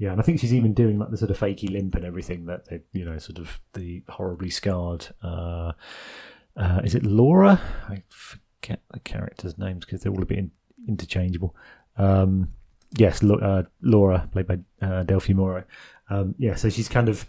[0.00, 2.46] Yeah, and I think she's even doing like the sort of fakey limp and everything
[2.46, 5.08] that they, you know, sort of the horribly scarred.
[5.22, 5.72] Uh,
[6.56, 7.60] uh, is it Laura?
[7.86, 10.52] I forget the characters' names because they're all a bit in,
[10.88, 11.54] interchangeable.
[11.98, 12.54] Um,
[12.96, 15.64] yes, uh, Laura, played by uh, Delfi Mauro.
[16.08, 17.26] Um, yeah, so she's kind of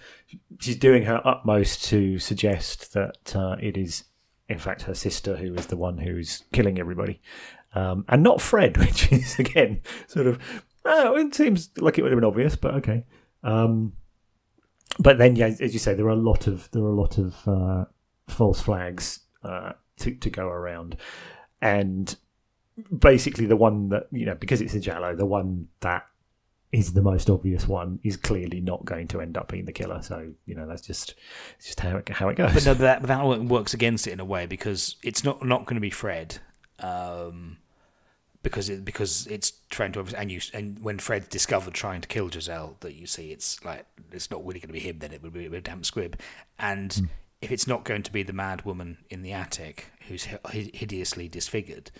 [0.62, 4.05] she's doing her utmost to suggest that uh, it is,
[4.47, 7.21] in fact, her sister who is the one who's killing everybody,
[7.75, 10.39] um, and not Fred, which is again sort of
[10.86, 13.06] Oh, it seems like it would have been obvious, but okay.
[13.44, 13.94] Um,
[15.00, 17.17] but then, yeah, as you say, there are a lot of there are a lot
[17.17, 17.86] of uh,
[18.28, 20.98] false flags uh, to to go around,
[21.62, 22.15] and
[22.98, 26.08] basically the one that you know because it's a Giallo, the one that
[26.72, 30.02] is the most obvious one is clearly not going to end up being the killer.
[30.02, 31.15] So you know that's just
[31.63, 32.54] just how it how it goes.
[32.54, 35.76] But no, that that works against it in a way because it's not not going
[35.76, 36.38] to be Fred.
[36.80, 37.58] Um,
[38.43, 42.30] because it because it's trying to and you and when Fred's discovered trying to kill
[42.30, 44.99] Giselle, that you see it's like it's not really going to be him.
[44.99, 46.19] Then it would be a damp squib,
[46.60, 47.10] and mm.
[47.41, 51.91] if it's not going to be the mad woman in the attic who's hideously disfigured,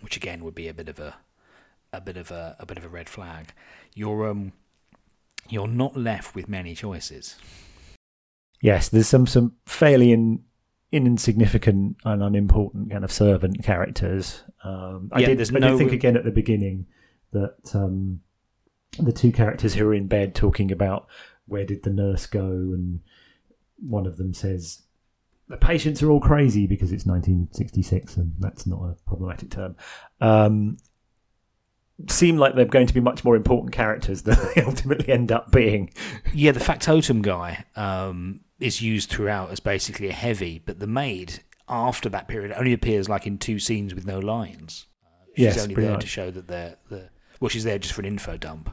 [0.00, 1.16] which again would be a bit of a
[1.92, 3.52] a bit of a a bit of a red flag.
[3.94, 4.52] You're um
[5.48, 7.36] you're not left with many choices.
[8.62, 10.44] Yes, there's some some fairly in,
[10.92, 14.44] in, insignificant and unimportant kind of servant characters.
[14.62, 16.86] Um, I yeah, did, I no did think again at the beginning
[17.32, 18.20] that um,
[18.98, 21.06] the two characters who are in bed talking about
[21.46, 23.00] where did the nurse go, and
[23.78, 24.82] one of them says
[25.48, 29.74] the patients are all crazy because it's 1966 and that's not a problematic term.
[30.20, 30.76] Um,
[32.08, 35.50] seem like they're going to be much more important characters than they ultimately end up
[35.50, 35.90] being.
[36.32, 41.42] Yeah, the factotum guy um, is used throughout as basically a heavy, but the maid
[41.70, 44.86] after that period only appears like in two scenes with no lines.
[45.04, 48.02] Uh, she's yes, only there to show that they're, they're well, she's there just for
[48.02, 48.68] an info dump.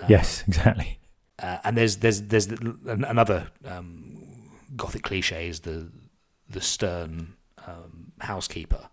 [0.00, 0.98] Um, yes, exactly.
[1.38, 5.90] Uh, and there's there's there's another um, gothic cliche is the
[6.48, 7.34] the stern
[7.66, 8.88] um, housekeeper.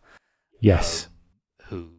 [0.60, 1.89] Yes, um, who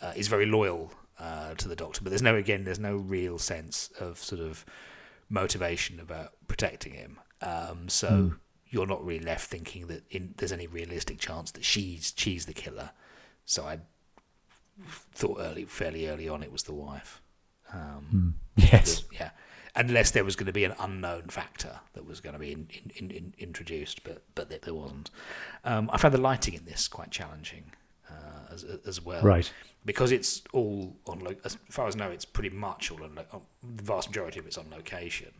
[0.00, 3.38] uh, is very loyal uh, to the Doctor, but there's no again there's no real
[3.38, 4.64] sense of sort of
[5.28, 7.18] motivation about protecting him.
[7.42, 8.36] Um, so mm.
[8.70, 12.52] You're not really left thinking that in, there's any realistic chance that she's she's the
[12.52, 12.90] killer.
[13.44, 13.80] So I
[14.88, 17.20] thought early, fairly early on, it was the wife.
[17.72, 18.72] Um, mm.
[18.72, 19.30] Yes, yeah.
[19.76, 22.68] Unless there was going to be an unknown factor that was going to be in,
[22.96, 25.10] in, in, introduced, but but there wasn't.
[25.64, 27.72] Um, I found the lighting in this quite challenging
[28.08, 29.52] uh, as as well, right?
[29.84, 31.20] Because it's all on.
[31.20, 33.14] Lo- as far as I know, it's pretty much all on.
[33.14, 35.32] Lo- the vast majority of it's on location.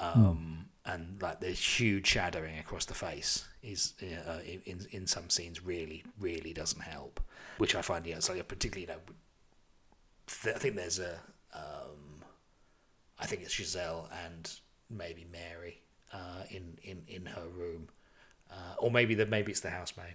[0.00, 0.92] Um, mm.
[0.94, 3.94] and like the huge shadowing across the face is
[4.26, 7.20] uh, in in some scenes really really doesn't help,
[7.58, 9.14] which I find yeah, it's like particularly you know,
[10.42, 11.18] th- I think there's a
[11.54, 12.24] um,
[13.18, 14.50] I think it's Giselle and
[14.88, 15.82] maybe Mary
[16.12, 17.88] uh, in in in her room,
[18.50, 20.14] uh, or maybe the maybe it's the housemaid.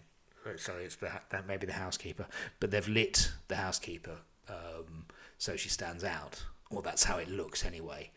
[0.57, 2.25] Sorry, it's the that maybe the housekeeper,
[2.59, 4.17] but they've lit the housekeeper
[4.49, 5.05] um,
[5.37, 8.11] so she stands out, or that's how it looks anyway,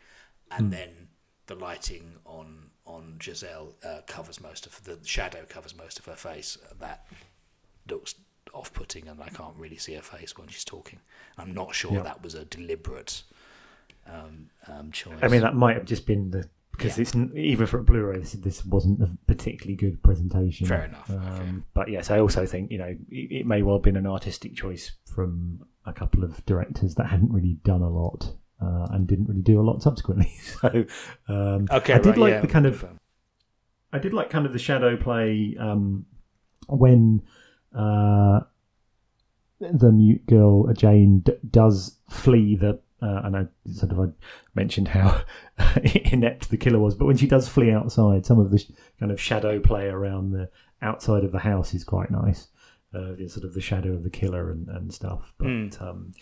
[0.50, 0.70] and mm.
[0.72, 1.08] then
[1.48, 6.14] the lighting on on Giselle uh, covers most of the shadow covers most of her
[6.14, 6.56] face.
[6.78, 7.06] That
[7.90, 8.14] looks
[8.54, 11.00] off-putting, and I can't really see her face when she's talking.
[11.36, 12.02] I'm not sure yeah.
[12.02, 13.22] that was a deliberate
[14.06, 15.18] um, um, choice.
[15.20, 17.02] I mean, that might have just been the because yeah.
[17.02, 20.66] it's even for a Blu-ray, this, this, wasn't a particularly good presentation.
[20.66, 21.10] Fair enough.
[21.10, 21.52] Um, okay.
[21.74, 24.54] But yes, I also think you know it, it, may well have been an artistic
[24.54, 29.26] choice from a couple of directors that hadn't really done a lot uh, and didn't
[29.26, 30.32] really do a lot subsequently.
[30.60, 30.84] so
[31.28, 32.86] um, okay, I did right, like yeah, the kind of
[33.92, 36.06] I did like kind of the shadow play um,
[36.68, 37.22] when
[37.74, 38.40] uh,
[39.60, 42.80] the mute girl Jane d- does flee the.
[43.00, 44.06] Uh, and I sort of I
[44.56, 45.22] mentioned how
[46.12, 49.12] inept the killer was, but when she does flee outside, some of the sh- kind
[49.12, 50.50] of shadow play around the
[50.82, 52.48] outside of the house is quite nice
[52.94, 55.34] uh, sort of the shadow of the killer and, and stuff.
[55.38, 55.82] But mm.
[55.82, 56.12] um,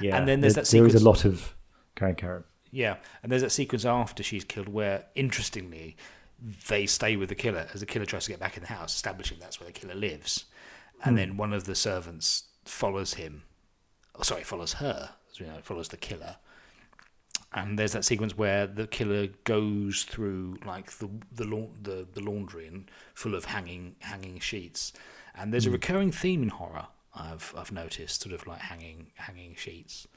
[0.00, 0.92] yeah, and then there's there, that sequence...
[0.92, 1.54] there is a lot of
[2.70, 5.96] Yeah, and there's that sequence after she's killed where, interestingly,
[6.68, 8.94] they stay with the killer as the killer tries to get back in the house,
[8.94, 10.46] establishing that's where the killer lives,
[11.04, 11.20] and mm.
[11.20, 13.44] then one of the servants follows him.
[14.16, 15.10] Oh, sorry, follows her.
[15.34, 16.36] You know, follows the killer.
[17.52, 22.20] And there's that sequence where the killer goes through like the the la- the, the
[22.20, 24.92] laundry and full of hanging hanging sheets,
[25.36, 25.68] and there's mm.
[25.68, 25.74] a hmm.
[25.74, 30.08] recurring theme in horror I've I've noticed, sort of like hanging hanging sheets,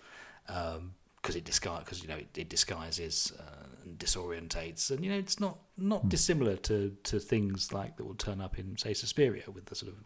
[1.27, 5.17] because it disguise because you know it, it disguises uh, and disorientates, and you know
[5.17, 6.09] it's not not mm.
[6.09, 9.91] dissimilar to to things like that will turn up in say Suspiria with the sort
[9.91, 9.97] of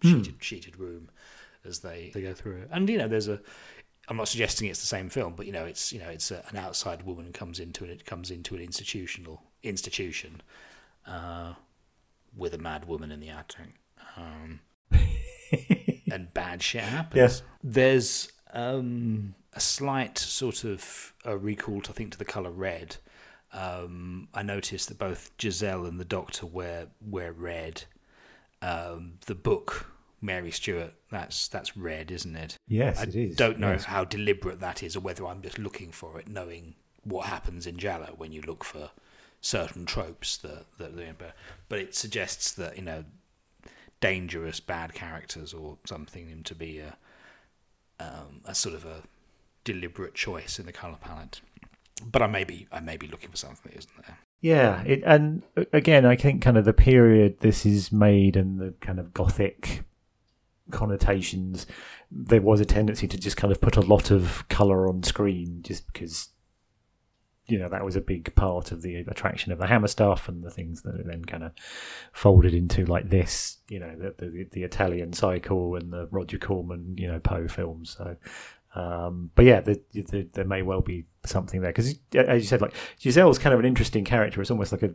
[0.00, 0.08] hmm.
[0.08, 0.42] sheeted mm.
[0.42, 1.10] sheeted room
[1.66, 3.38] as they they go through it, and you know there's a
[4.08, 6.42] I'm not suggesting it's the same film, but you know, it's you know, it's a,
[6.48, 7.90] an outside woman comes into it.
[7.90, 10.40] It comes into an institutional institution
[11.06, 11.52] uh,
[12.34, 13.74] with a mad woman in the attic,
[14.16, 14.60] um,
[16.10, 17.16] and bad shit happens.
[17.16, 17.42] Yes.
[17.62, 22.96] There's um, a slight sort of a recall, I think, to the color red.
[23.52, 27.84] Um, I noticed that both Giselle and the Doctor wear wear red.
[28.62, 29.86] Um, the book
[30.20, 32.56] Mary Stuart, that's that's red, isn't it?
[32.68, 33.36] Yes, I it is.
[33.36, 33.84] Don't know yes.
[33.84, 37.78] how deliberate that is, or whether I'm just looking for it, knowing what happens in
[37.78, 38.90] Giallo when you look for
[39.40, 41.34] certain tropes that that but,
[41.68, 43.04] but it suggests that you know
[44.00, 46.96] dangerous bad characters or something to be a
[47.98, 49.02] um, a sort of a
[49.64, 51.40] deliberate choice in the color palette.
[52.04, 54.18] But I may be I may be looking for something that isn't there.
[54.40, 55.42] Yeah, it, and
[55.72, 59.84] again, I think kind of the period this is made and the kind of gothic
[60.70, 61.66] connotations,
[62.10, 65.60] there was a tendency to just kind of put a lot of color on screen,
[65.62, 66.30] just because
[67.48, 70.42] you know that was a big part of the attraction of the Hammer stuff and
[70.42, 71.52] the things that then kind of
[72.12, 76.94] folded into like this, you know, the the, the Italian Cycle and the Roger Corman,
[76.96, 77.94] you know, Poe films.
[77.98, 78.16] So.
[78.74, 82.60] Um, but yeah, the, the, there may well be something there because, as you said,
[82.60, 84.40] like Giselle's kind of an interesting character.
[84.40, 84.94] It's almost like a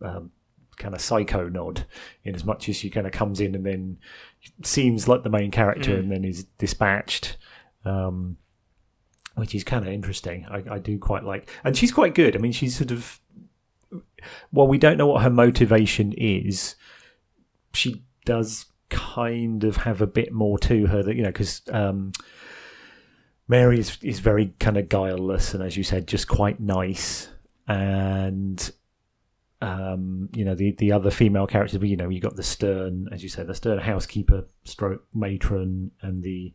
[0.00, 0.30] um,
[0.78, 1.84] kind of psycho nod,
[2.24, 3.98] in as much as she kind of comes in and then
[4.64, 5.98] seems like the main character Mm.
[5.98, 7.36] and then is dispatched.
[7.84, 8.36] Um,
[9.34, 10.44] which is kind of interesting.
[10.50, 12.36] I, I do quite like, and she's quite good.
[12.36, 13.18] I mean, she's sort of,
[14.50, 16.74] while we don't know what her motivation is,
[17.72, 22.12] she does kind of have a bit more to her that you know because um,
[23.52, 27.28] Mary is is very kind of guileless and as you said, just quite nice
[27.68, 28.72] and.
[29.60, 33.08] Um, you know the the other female characters, but you know you got the stern,
[33.12, 36.52] as you said, the stern housekeeper, stroke matron, and the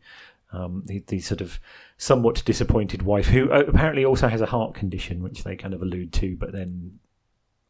[0.52, 1.58] um, the, the sort of
[1.98, 5.82] somewhat disappointed wife who uh, apparently also has a heart condition, which they kind of
[5.82, 7.00] allude to, but then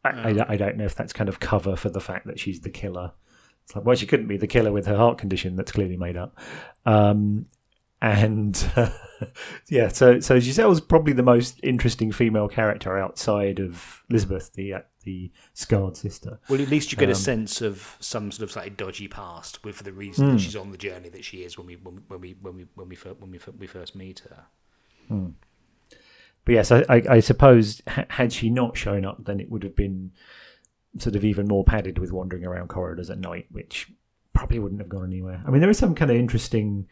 [0.04, 2.62] I, I, I don't know if that's kind of cover for the fact that she's
[2.62, 3.12] the killer.
[3.64, 6.18] It's like, well, she couldn't be the killer with her heart condition that's clearly made
[6.18, 6.40] up.
[6.86, 7.46] Um,
[8.02, 8.56] and
[9.70, 14.82] yeah, so so Giselle's probably the most interesting female character outside of Elizabeth, the uh,
[15.04, 16.40] the scarred sister.
[16.50, 19.64] Well, at least you get a Um, sense of some sort of slightly dodgy past
[19.64, 20.34] with for the reason Hmm.
[20.34, 22.66] that she's on the journey that she is when we when, when we when we
[22.76, 24.46] when we fir- when we, fir- we first meet her.
[25.10, 29.76] But yes, I, I, I suppose had she not shown up, then it would have
[29.76, 30.12] been
[30.98, 33.92] sort of even more padded with wandering around corridors at night, which
[34.34, 35.44] probably wouldn't have gone anywhere.
[35.46, 36.88] I mean, there is some kind of interesting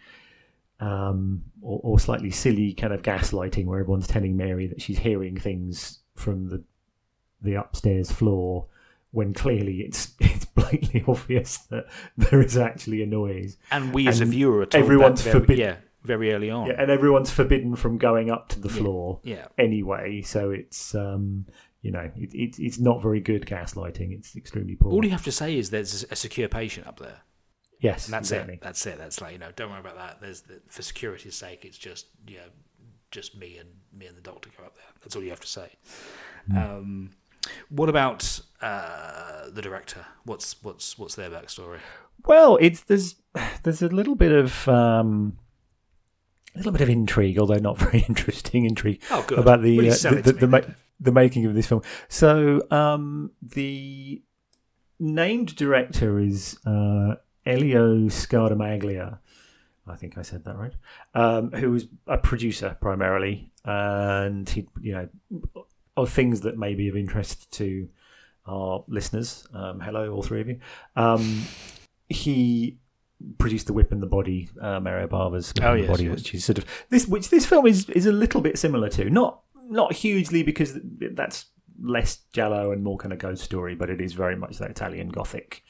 [0.79, 5.37] um, or, or slightly silly kind of gaslighting where everyone's telling Mary that she's hearing
[5.37, 6.63] things from the
[7.41, 8.65] the upstairs floor
[9.11, 11.85] when clearly it's it's blatantly obvious that
[12.17, 13.57] there is actually a noise.
[13.71, 16.67] And we as a viewer are told everyone's very, forbid- yeah, very early on.
[16.67, 19.47] Yeah, and everyone's forbidden from going up to the floor yeah.
[19.57, 20.21] anyway.
[20.21, 21.45] So it's um,
[21.81, 24.11] you know it, it, it's not very good gaslighting.
[24.11, 24.91] It's extremely poor.
[24.91, 27.21] All you have to say is there's a secure patient up there.
[27.85, 28.53] Yes, And that's exactly.
[28.55, 28.61] it.
[28.61, 28.97] That's it.
[28.97, 30.21] That's like you know, don't worry about that.
[30.21, 32.49] There's the, for security's sake, it's just you know,
[33.11, 34.83] just me and me and the doctor go up there.
[35.01, 35.69] That's all you have to say.
[36.51, 36.57] Hmm.
[36.57, 37.09] Um,
[37.69, 40.05] what about uh, the director?
[40.25, 41.79] What's what's what's their backstory?
[42.25, 43.15] Well, it's there's
[43.63, 45.37] there's a little bit of um,
[46.55, 49.39] a little bit of intrigue, although not very interesting intrigue Oh, good.
[49.39, 50.61] about the you uh, the, the, the, ma-
[50.99, 51.83] the making of this film.
[52.09, 54.21] So um, the
[54.99, 57.15] named director is uh,
[57.45, 59.19] Elio Scardamaglia.
[59.87, 60.73] I think I said that right.
[61.13, 65.09] Um, who was a producer primarily, and he, you know,
[65.95, 67.87] of things that may be of interest to
[68.47, 69.47] our listeners.
[69.53, 70.59] Um, hello, all three of you.
[70.95, 71.43] Um,
[72.09, 72.77] he
[73.37, 76.15] produced the Whip and the Body, uh, Mario Bava's Whip Oh, and the Body, yes.
[76.15, 79.09] which is sort of this, which this film is is a little bit similar to.
[79.09, 80.77] Not not hugely because
[81.11, 81.45] that's
[81.81, 85.09] less giallo and more kind of ghost story, but it is very much that Italian
[85.09, 85.63] Gothic.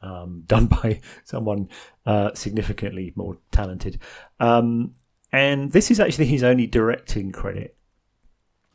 [0.00, 1.68] Um, done by someone
[2.06, 3.98] uh, significantly more talented,
[4.38, 4.94] um,
[5.32, 7.76] and this is actually his only directing credit.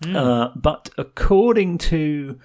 [0.05, 2.37] Uh, but according to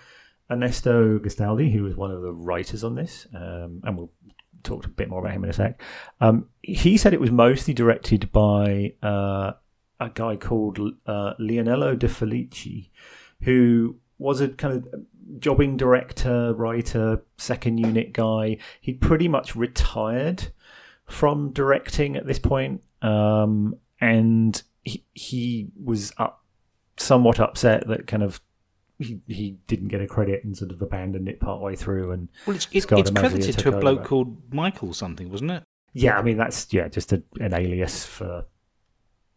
[0.50, 4.12] Ernesto Gastaldi, who was one of the writers on this, um, and we'll
[4.62, 5.80] talk a bit more about him in a sec,
[6.20, 9.52] um, he said it was mostly directed by uh,
[10.00, 12.88] a guy called uh, Lionello De Felice,
[13.42, 15.04] who was a kind of
[15.38, 18.58] jobbing director, writer, second unit guy.
[18.80, 20.48] He'd pretty much retired
[21.06, 26.44] from directing at this point, um, and he, he was up
[26.96, 28.40] somewhat upset that kind of
[28.98, 32.56] he, he didn't get a credit and sort of abandoned it partway through and Well,
[32.56, 34.08] it's, it, it's credited to a bloke over.
[34.08, 35.62] called Michael something, wasn't it?
[35.94, 38.44] yeah i mean that's yeah just a, an alias for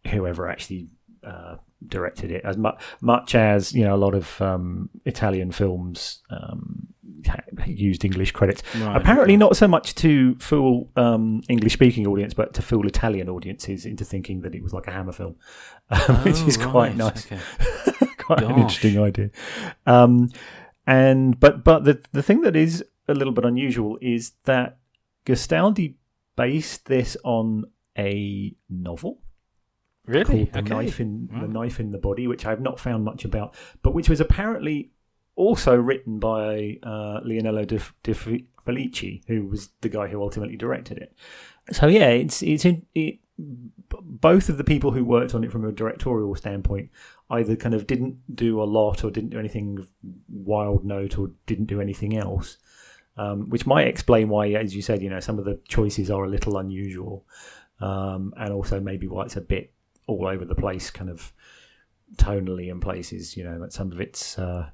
[0.10, 0.90] whoever actually
[1.26, 1.56] uh,
[1.88, 6.88] directed it as mu- much as you know a lot of um, italian films um,
[7.68, 9.38] used english credits Right, apparently okay.
[9.38, 14.04] not so much to fool um, english speaking audience but to fool italian audiences into
[14.06, 15.36] thinking that it was like a hammer film
[15.90, 17.40] um, which Oh, is quite nice okay.
[18.18, 19.30] quite an interesting idea.
[19.86, 20.30] Um,
[20.88, 24.78] and but but the the thing that is a little bit unusual is that
[25.26, 25.96] Gastaldi
[26.36, 27.66] based this on
[27.98, 29.20] a novel
[30.06, 30.46] Really?
[30.48, 30.70] called The Okay.
[30.70, 31.42] Knife in Wow.
[31.42, 34.92] The Knife in the Body, which I've not found much about, but which was apparently
[35.36, 40.98] also written by uh, Lionello de, de Felice, who was the guy who ultimately directed
[40.98, 41.16] it.
[41.72, 45.66] So yeah, it's it's in, it, both of the people who worked on it from
[45.66, 46.90] a directorial standpoint
[47.30, 49.88] either kind of didn't do a lot or didn't do anything
[50.30, 52.58] wild note or didn't do anything else,
[53.18, 56.26] um, which might explain why, as you said, you know, some of the choices are
[56.26, 57.26] a little unusual,
[57.80, 59.74] um, and also maybe why it's a bit
[60.12, 61.34] all over the place, kind of
[62.16, 63.36] tonally in places.
[63.38, 64.38] You know, that some of it's.
[64.38, 64.70] Uh,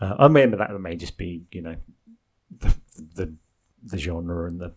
[0.00, 1.76] uh, I mean, that may just be, you know,
[2.58, 2.74] the
[3.14, 3.34] the,
[3.84, 4.74] the genre and the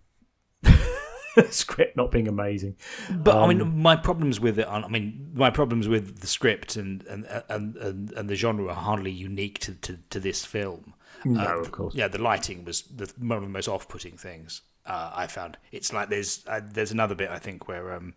[1.49, 2.75] script not being amazing.
[3.11, 4.67] But I mean, Um, my problems with it.
[4.67, 8.75] I mean, my problems with the script and and and and, and the genre are
[8.75, 10.93] hardly unique to, to, to this film.
[11.23, 11.95] No, Uh, of course.
[11.95, 15.57] Yeah, the lighting was the, one of the most off-putting things uh, I found.
[15.71, 18.13] It's like there's uh, there's another bit I think where um,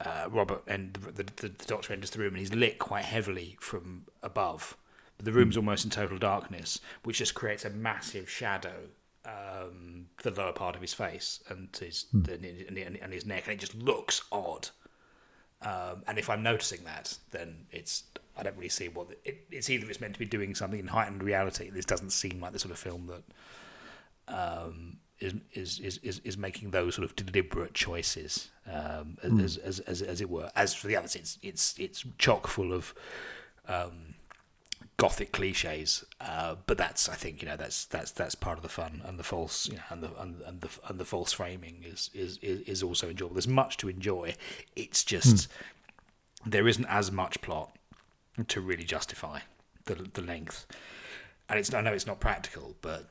[0.00, 3.56] uh, Robert and the, the, the doctor enters the room and he's lit quite heavily
[3.60, 4.76] from above.
[5.16, 8.88] But the room's almost in total darkness, which just creates a massive shadow
[9.24, 13.54] um, the lower part of his face and his and, and, and his neck, and
[13.54, 14.68] it just looks odd.
[15.62, 18.04] Um, and if I'm noticing that, then it's
[18.36, 20.88] I don't really see what it, it's either it's meant to be doing something in
[20.88, 21.70] heightened reality.
[21.70, 26.70] This doesn't seem like the sort of film that um, is, is is is making
[26.70, 30.50] those sort of deliberate choices, um, as, as, as as it were.
[30.54, 32.94] As for the others, it's it's it's chock full of
[33.66, 34.14] um,
[34.96, 36.04] gothic cliches.
[36.20, 39.18] Uh, but that's I think you know that's that's that's part of the fun and
[39.18, 42.38] the false you know and the and, and the and the false framing is is
[42.38, 43.34] is, is also enjoyable.
[43.34, 44.34] There's much to enjoy.
[44.76, 45.48] It's just
[46.46, 47.74] there isn't as much plot
[48.48, 49.40] to really justify
[49.86, 50.66] the the length.
[51.48, 53.08] And it's I know it's not practical, but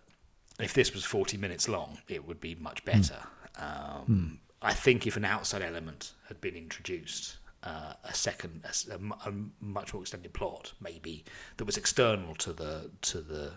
[0.59, 3.17] if this was 40 minutes long, it would be much better.
[3.59, 8.97] Um, I think if an outside element had been introduced, uh, a second, a a,
[8.99, 11.23] mu- a much more extended plot, maybe
[11.57, 13.51] that was external to the to the,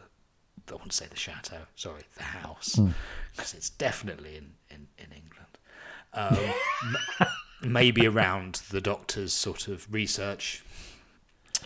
[0.70, 2.78] I want to say the chateau, sorry, the house,
[3.34, 5.59] because it's definitely in in in England.
[6.14, 6.55] Um,
[7.62, 10.62] maybe around the doctor's sort of research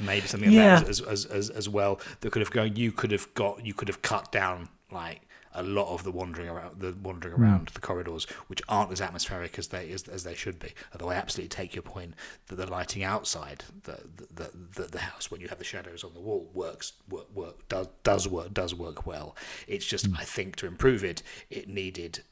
[0.01, 0.76] maybe something Yeah.
[0.76, 3.64] like that as, as, as, as well that could have gone you could have got
[3.66, 5.22] you could have cut down like
[5.53, 7.74] a lot of the wandering around the wandering around hmm.
[7.74, 10.72] the corridors which aren't as atmospheric as they as, as they should be.
[10.93, 12.14] Although I absolutely take your point
[12.47, 13.99] that the lighting outside the
[14.32, 17.68] the, the, the house when you have the shadows on the wall works work, work
[17.68, 19.36] does does work does work well.
[19.66, 20.14] It's just hmm.
[20.16, 22.22] I think to improve it it needed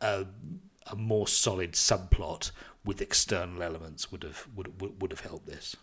[0.00, 0.26] a,
[0.90, 2.50] a more solid subplot
[2.84, 5.76] with external elements would have would, would, would have helped this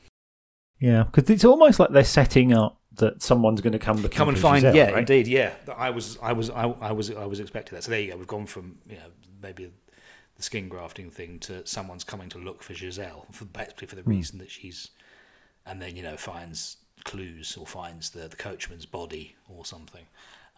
[0.79, 4.29] Yeah, because it's almost like they're setting up that someone's going to come looking come
[4.29, 4.99] and find Giselle, yeah right?
[4.99, 5.53] indeed yeah.
[5.75, 7.83] I was i was I, I was i was expecting that.
[7.83, 9.07] So there you go we've gone from you know
[9.41, 9.71] maybe
[10.35, 14.01] the skin grafting thing to someone's coming to look for giselle for basically for the
[14.01, 14.11] hmm.
[14.11, 14.91] reason that she's
[15.65, 20.05] and then you know finds clues or finds the the coachman's body or something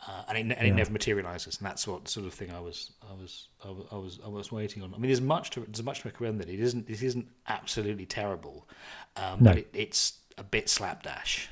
[0.08, 2.91] uh, and it, and it never materializes and that's what sort of thing i was
[3.10, 5.62] i was i was i was, I was waiting on i mean there's much to
[5.62, 8.68] there's much to recommend that it isn't this isn't absolutely terrible
[9.16, 9.51] um, No.
[9.51, 11.49] but it, it's a bit slapdash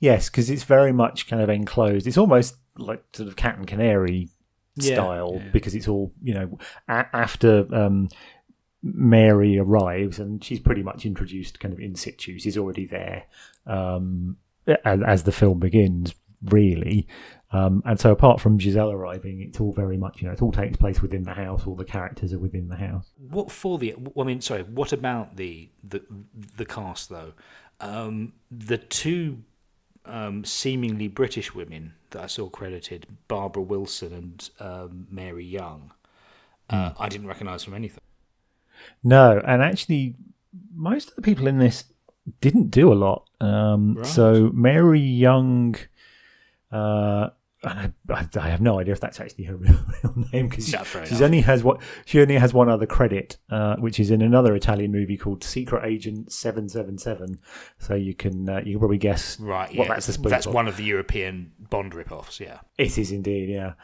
[0.00, 2.06] Yes, because it's very much kind of enclosed.
[2.06, 4.30] It's almost like sort of cat and canary
[4.76, 5.48] Yeah, style yeah.
[5.52, 6.58] because it's all you know
[6.88, 8.08] a- after um,
[8.82, 12.38] Mary arrives and she's pretty much introduced kind of in situ.
[12.38, 13.24] She's already there
[13.66, 14.38] um,
[14.84, 17.06] as, as the film begins, really.
[17.52, 20.52] Um, and so, apart from Giselle arriving, it's all very much you know it all
[20.52, 21.66] takes place within the house.
[21.66, 23.10] All the characters are within the house.
[23.18, 23.94] What for the?
[24.18, 24.62] I mean, sorry.
[24.62, 26.02] What about the the
[26.56, 27.32] the cast though?
[27.80, 29.38] Um, the two
[30.04, 35.92] um, seemingly British women that I saw credited, Barbara Wilson and um, Mary Young,
[36.68, 38.00] uh, I didn't recognise from anything.
[39.02, 40.16] No, and actually,
[40.74, 41.84] most of the people in this
[42.40, 43.28] didn't do a lot.
[43.40, 44.06] Um, Right.
[44.06, 45.76] So Mary Young,
[46.70, 47.30] uh,
[47.62, 50.72] and I, I, I have no idea if that's actually her real, real name because
[50.72, 54.10] No, fair she's only has what she only has one other credit, uh, which is
[54.10, 57.38] in another Italian movie called Secret Agent Seven Seven Seven.
[57.78, 59.68] So you can uh, you can probably guess Right.
[59.76, 60.54] what yeah, that's that's of.
[60.54, 62.40] one of the European Bond rip-offs.
[62.40, 62.60] Yeah.
[62.78, 63.74] It is indeed, yeah.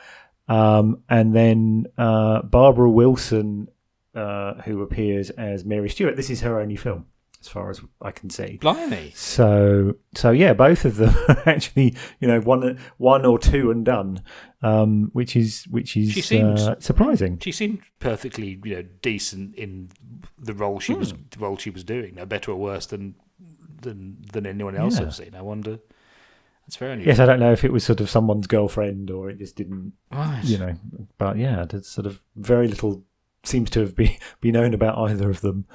[0.49, 3.69] Um, and then uh, Barbara Wilson,
[4.15, 6.17] uh, who appears as Mary Stewart.
[6.17, 7.07] This is her only film,
[7.41, 8.59] as far as I can see.
[8.61, 9.13] Blimey.
[9.15, 13.85] So, so yeah, both of them are actually, you know, one, one or two and
[13.85, 14.23] done,
[14.63, 17.39] um, which is which is She seems- uh, surprising.
[17.41, 19.91] She seemed perfectly, you know, decent in
[20.39, 21.17] the role she was Hmm.
[21.31, 22.15] the role she was doing.
[22.17, 23.15] No better or worse than
[23.83, 25.07] than than anyone else Yeah.
[25.07, 25.35] I've seen.
[25.35, 25.79] I wonder.
[26.67, 27.11] That's very unusual.
[27.13, 29.93] Yes, I don't know if it was sort of someone's girlfriend or it just didn't,
[30.11, 30.43] Right.
[30.43, 30.75] you know,
[31.17, 33.05] but yeah, there's sort of very little
[33.45, 35.67] seems to have be, be known about either of them.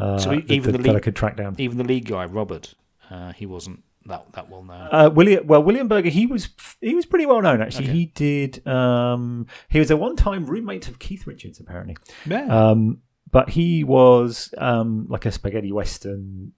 [0.00, 1.54] Uh, So even that, the that I could track down.
[1.58, 2.74] Even the lead guy, Robert,
[3.10, 4.88] uh, he wasn't that that well known?
[4.90, 6.48] Uh, William, well, William Berger, he was
[6.80, 7.84] he was pretty well known actually.
[7.84, 7.92] Okay.
[7.92, 8.66] He did.
[8.66, 11.96] Um, he was a one-time roommate of Keith Richards, apparently.
[12.26, 12.46] yeah.
[12.46, 16.52] Um, but he was um, like a spaghetti western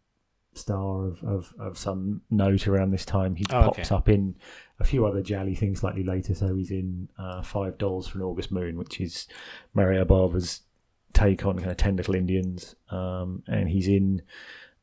[0.55, 3.35] star of, of, of some note around this time.
[3.37, 3.95] He Oh, popped okay.
[3.95, 4.37] up in
[4.81, 6.35] a few other jolly things slightly later.
[6.35, 9.27] So he's in uh, Five Dolls for an August Moon, which is
[9.75, 10.61] Mario Bava's
[11.13, 14.23] take on kind of Ten Little Indians, um, and he's in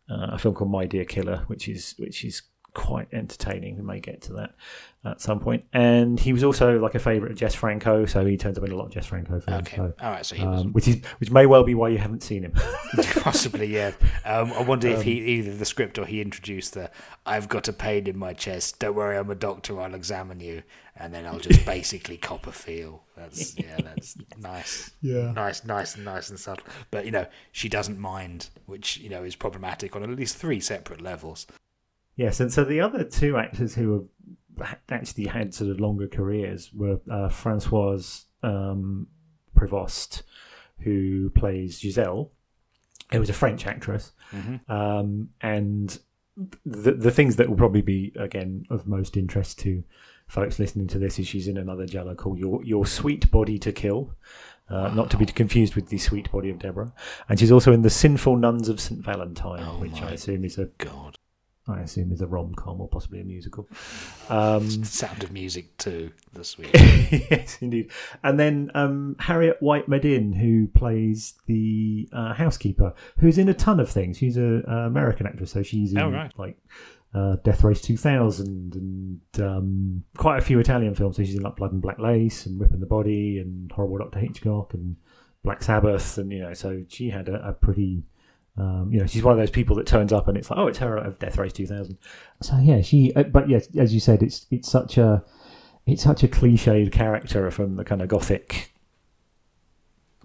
[0.10, 2.42] uh, a film called My Dear Killer, which is which is
[2.80, 3.76] quite entertaining.
[3.76, 4.52] We may get to that
[5.04, 5.66] at some point.
[5.74, 8.72] And he was also like a favourite of Jess Franco, so he turns up in
[8.72, 9.68] a lot of Jess Franco films.
[9.68, 9.76] okay.
[9.76, 10.26] So, All right.
[10.26, 12.54] So he was um, which is which may well be why you haven't seen him.
[13.20, 13.92] Possibly, yeah.
[14.24, 16.90] Um, I wonder if he either the script or he introduced the
[17.26, 18.80] "I've got a pain in my chest.
[18.80, 19.80] Don't worry, I'm a doctor.
[19.80, 20.64] I'll examine you,
[20.96, 24.92] and then I'll just basically cop a feel." That's yeah, that's nice.
[25.02, 25.34] Yeah.
[25.34, 26.66] nice, nice, and nice and subtle.
[26.92, 30.62] But you know, she doesn't mind, which you know is problematic on at least three
[30.62, 31.46] separate levels.
[32.20, 34.10] Yes, and so the other two actors who
[34.62, 39.08] have actually had sort of longer careers were uh, Francoise um,
[39.56, 40.24] Prevost,
[40.80, 42.32] who plays Giselle,
[43.10, 44.12] It was a French actress,
[44.68, 45.98] um, and
[46.66, 49.84] the the things that will probably be again of most interest to
[50.28, 53.72] folks listening to this is she's in another giallo called Your Your Sweet Body to
[53.72, 54.14] Kill.
[54.70, 56.92] Uh, Not to be confused with the sweet body of Deborah,
[57.30, 60.58] and she's also in the Sinful Nuns of Saint Valentine, Oh which I assume is
[60.60, 61.18] a God,
[61.70, 63.68] I assume is a rom com or possibly a musical.
[64.30, 66.12] Um, Sound of Music too.
[66.34, 66.72] this week.
[67.32, 67.92] yes, indeed.
[68.24, 73.80] And then um, Harriet White Medin, who plays the uh, housekeeper, who's in a ton
[73.80, 74.18] of things.
[74.18, 76.32] She's a, a American actress, so she's in Oh, right.
[76.38, 76.58] like
[77.14, 81.18] uh, Death Race 2000 and um, quite a few Italian films.
[81.18, 83.98] So she's in like Blood and Black Lace and Whip and the Body and Horrible
[83.98, 84.96] Doctor Hichcock and
[85.44, 88.04] Black Sabbath, and you know, so she had a, a pretty.
[88.58, 90.68] Um, you know, she's one of those people that turns up and it's like, oh,
[90.68, 91.97] it's her of Death Race 2000.
[92.41, 93.14] So yeah, she.
[93.14, 95.24] Uh, but yes, as you said, it's it's such a
[95.86, 98.69] it's such a cliched character from the kind of gothic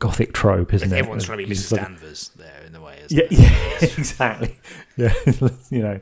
[0.05, 0.97] gothic trope, isn't it?
[0.97, 1.73] Everyone's trying to be Mrs.
[1.73, 2.99] like- Danvers there in the way.
[3.05, 3.33] Isn't Yeah, it?
[3.33, 4.59] yeah, exactly.
[4.97, 5.13] Yeah,
[5.71, 6.01] you know,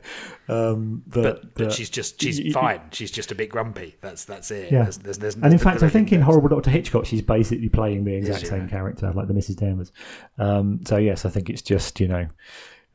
[0.49, 2.81] um, the, But, but the- she's just she's y- y- fine.
[2.91, 3.95] She's just a bit grumpy.
[4.01, 4.71] That's that's it.
[4.71, 4.83] Yeah.
[4.83, 8.03] There's, there's, there's, And in fact, I think in Horrible Doctor Hichcock, she's basically playing
[8.03, 8.69] the exact same right?
[8.69, 9.55] character, like the Mrs.
[9.57, 9.91] Danvers.
[10.37, 12.27] Um, so yes, I think it's just you know,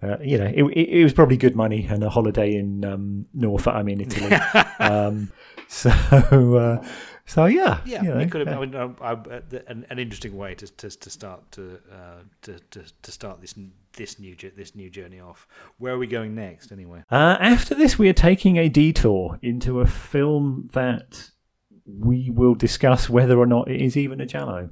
[0.02, 3.26] uh, you know, it, it, it was probably good money and a holiday in um,
[3.34, 3.74] Norfolk.
[3.74, 4.32] I mean, Italy.
[4.78, 5.32] um,
[5.68, 6.86] so, uh,
[7.28, 8.56] so yeah, Yeah, you know, it could have.
[8.56, 12.22] I mean, um, I, uh, an, an interesting way to, to, to start to, uh,
[12.42, 13.54] to, to to start this
[13.92, 15.46] this new this new journey off.
[15.76, 17.04] Where are we going next, anyway?
[17.10, 21.30] Uh, after this, we are taking a detour into a film that
[21.86, 24.70] we will discuss whether or not it is even a giallo.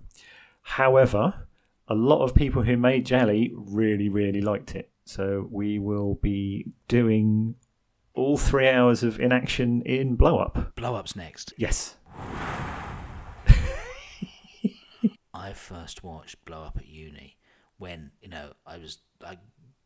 [0.63, 1.47] However,
[1.89, 4.91] a lot of people who made gialli really, really liked it.
[5.05, 7.55] So we will be doing
[8.15, 10.75] all three hours of inaction in Blow Up.
[10.75, 11.55] Blow ups next.
[11.57, 11.97] Yes.
[15.47, 17.37] I first watched Blow Up at uni
[17.79, 19.39] when you know I was I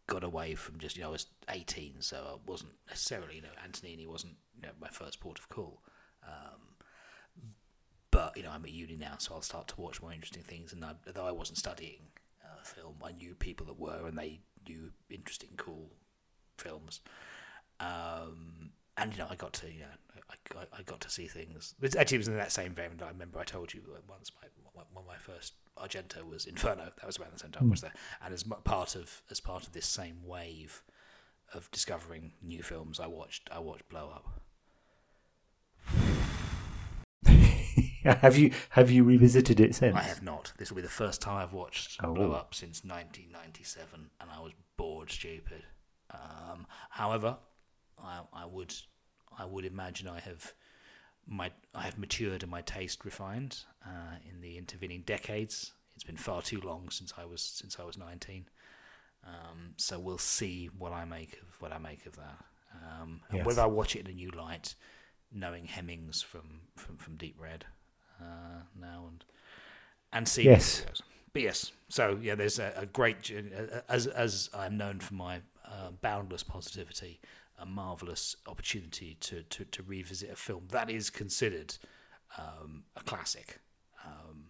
[0.06, 3.48] got away from just you know I was 18, so I wasn't necessarily you know
[3.62, 5.82] Antonioni wasn't you know, my first port of call.
[6.26, 6.61] Um,
[8.11, 10.72] but you know I'm at uni now, so I'll start to watch more interesting things.
[10.72, 12.00] And I, though I wasn't studying
[12.42, 15.90] uh, film, I knew people that were, and they knew interesting, cool
[16.56, 17.00] films.
[17.80, 21.26] Um, and you know, I got to you know, I, I, I got to see
[21.26, 21.74] things.
[21.82, 24.48] It actually was in that same vein that I remember I told you once my
[24.76, 26.92] of my first Argento was Inferno.
[26.96, 27.92] That was around the same time I was there,
[28.22, 30.82] and as part of as part of this same wave
[31.54, 34.40] of discovering new films, I watched I watched Blow Up.
[38.04, 39.96] have you have you revisited it since?
[39.96, 40.52] I have not.
[40.58, 42.14] This will be the first time I've watched Oh.
[42.14, 45.64] Blow Up since 1997, and I was bored stupid.
[46.10, 47.36] Um, however,
[48.02, 48.74] I, I would
[49.38, 50.52] I would imagine I have
[51.26, 55.72] my I have matured and my taste refined uh, in the intervening decades.
[55.94, 58.46] It's been far too long since I was since I was 19.
[59.24, 62.38] Um, so we'll see what I make of what I make of that,
[62.74, 63.46] um, and Yes.
[63.46, 64.74] whether I watch it in a new light,
[65.30, 67.66] knowing Hemmings from from, from Deep Red
[68.20, 69.24] uh, now and
[70.12, 70.84] and see Yes.
[71.32, 73.30] But yes, so yeah, there's a, a great
[73.88, 77.20] as as I'm known for my uh, boundless positivity,
[77.61, 81.74] a marvelous opportunity to, to, to revisit a film that is considered
[82.38, 83.61] um, a classic.
[84.04, 84.44] Um,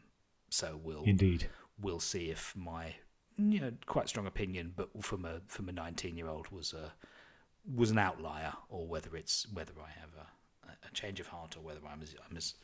[0.48, 1.48] so we'll Indeed.
[1.80, 2.94] we'll see if my
[3.48, 6.92] you know, quite strong opinion, but from a from a 19 year old was a
[7.74, 11.60] was an outlier, or whether it's whether I have a, a change of heart, or
[11.60, 12.54] whether I'm as I'm as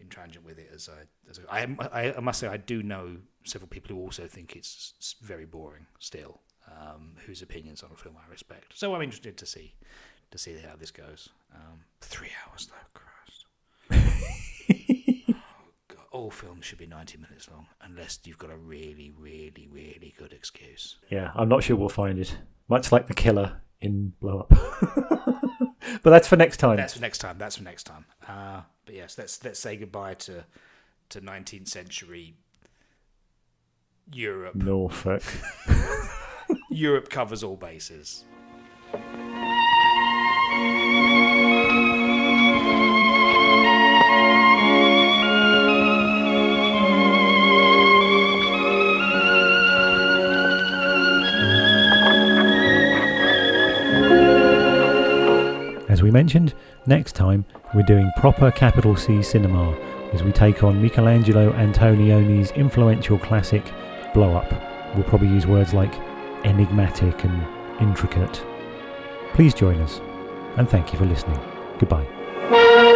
[0.00, 3.68] intransigent with it as I as I, I, I must say I do know several
[3.68, 6.40] people who also think it's very boring still,
[6.70, 8.72] um, whose opinions on a film I respect.
[8.74, 9.74] So I'm interested to see
[10.30, 11.28] to see how this goes.
[11.54, 13.46] Um, three hours though, Christ.
[15.28, 15.34] oh,
[15.88, 16.06] God.
[16.12, 20.32] All films should be 90 minutes long, unless you've got a really, really, really good
[20.32, 20.96] excuse.
[21.08, 22.36] Yeah, I'm not sure we'll find it.
[22.68, 24.48] Much like the killer in Blow Up.
[26.02, 26.76] but that's for next time.
[26.76, 27.38] That's for next time.
[27.38, 28.06] That's for next time.
[28.26, 30.44] Uh, but yes, let's let's say goodbye to
[31.10, 32.34] to 19th century
[34.12, 34.54] Europe.
[34.54, 35.22] Norfolk.
[36.74, 38.24] Europe covers all bases.
[55.88, 56.54] As we mentioned,
[56.86, 59.72] next time we're doing proper capital C cinema
[60.12, 63.62] as we take on Michelangelo Antonioni's influential classic
[64.12, 64.52] Blow Up.
[64.96, 65.94] We'll probably use words like
[66.44, 67.46] enigmatic and
[67.80, 68.44] intricate.
[69.32, 70.00] Please join us,
[70.56, 71.40] and thank you for listening.
[71.78, 72.93] Goodbye.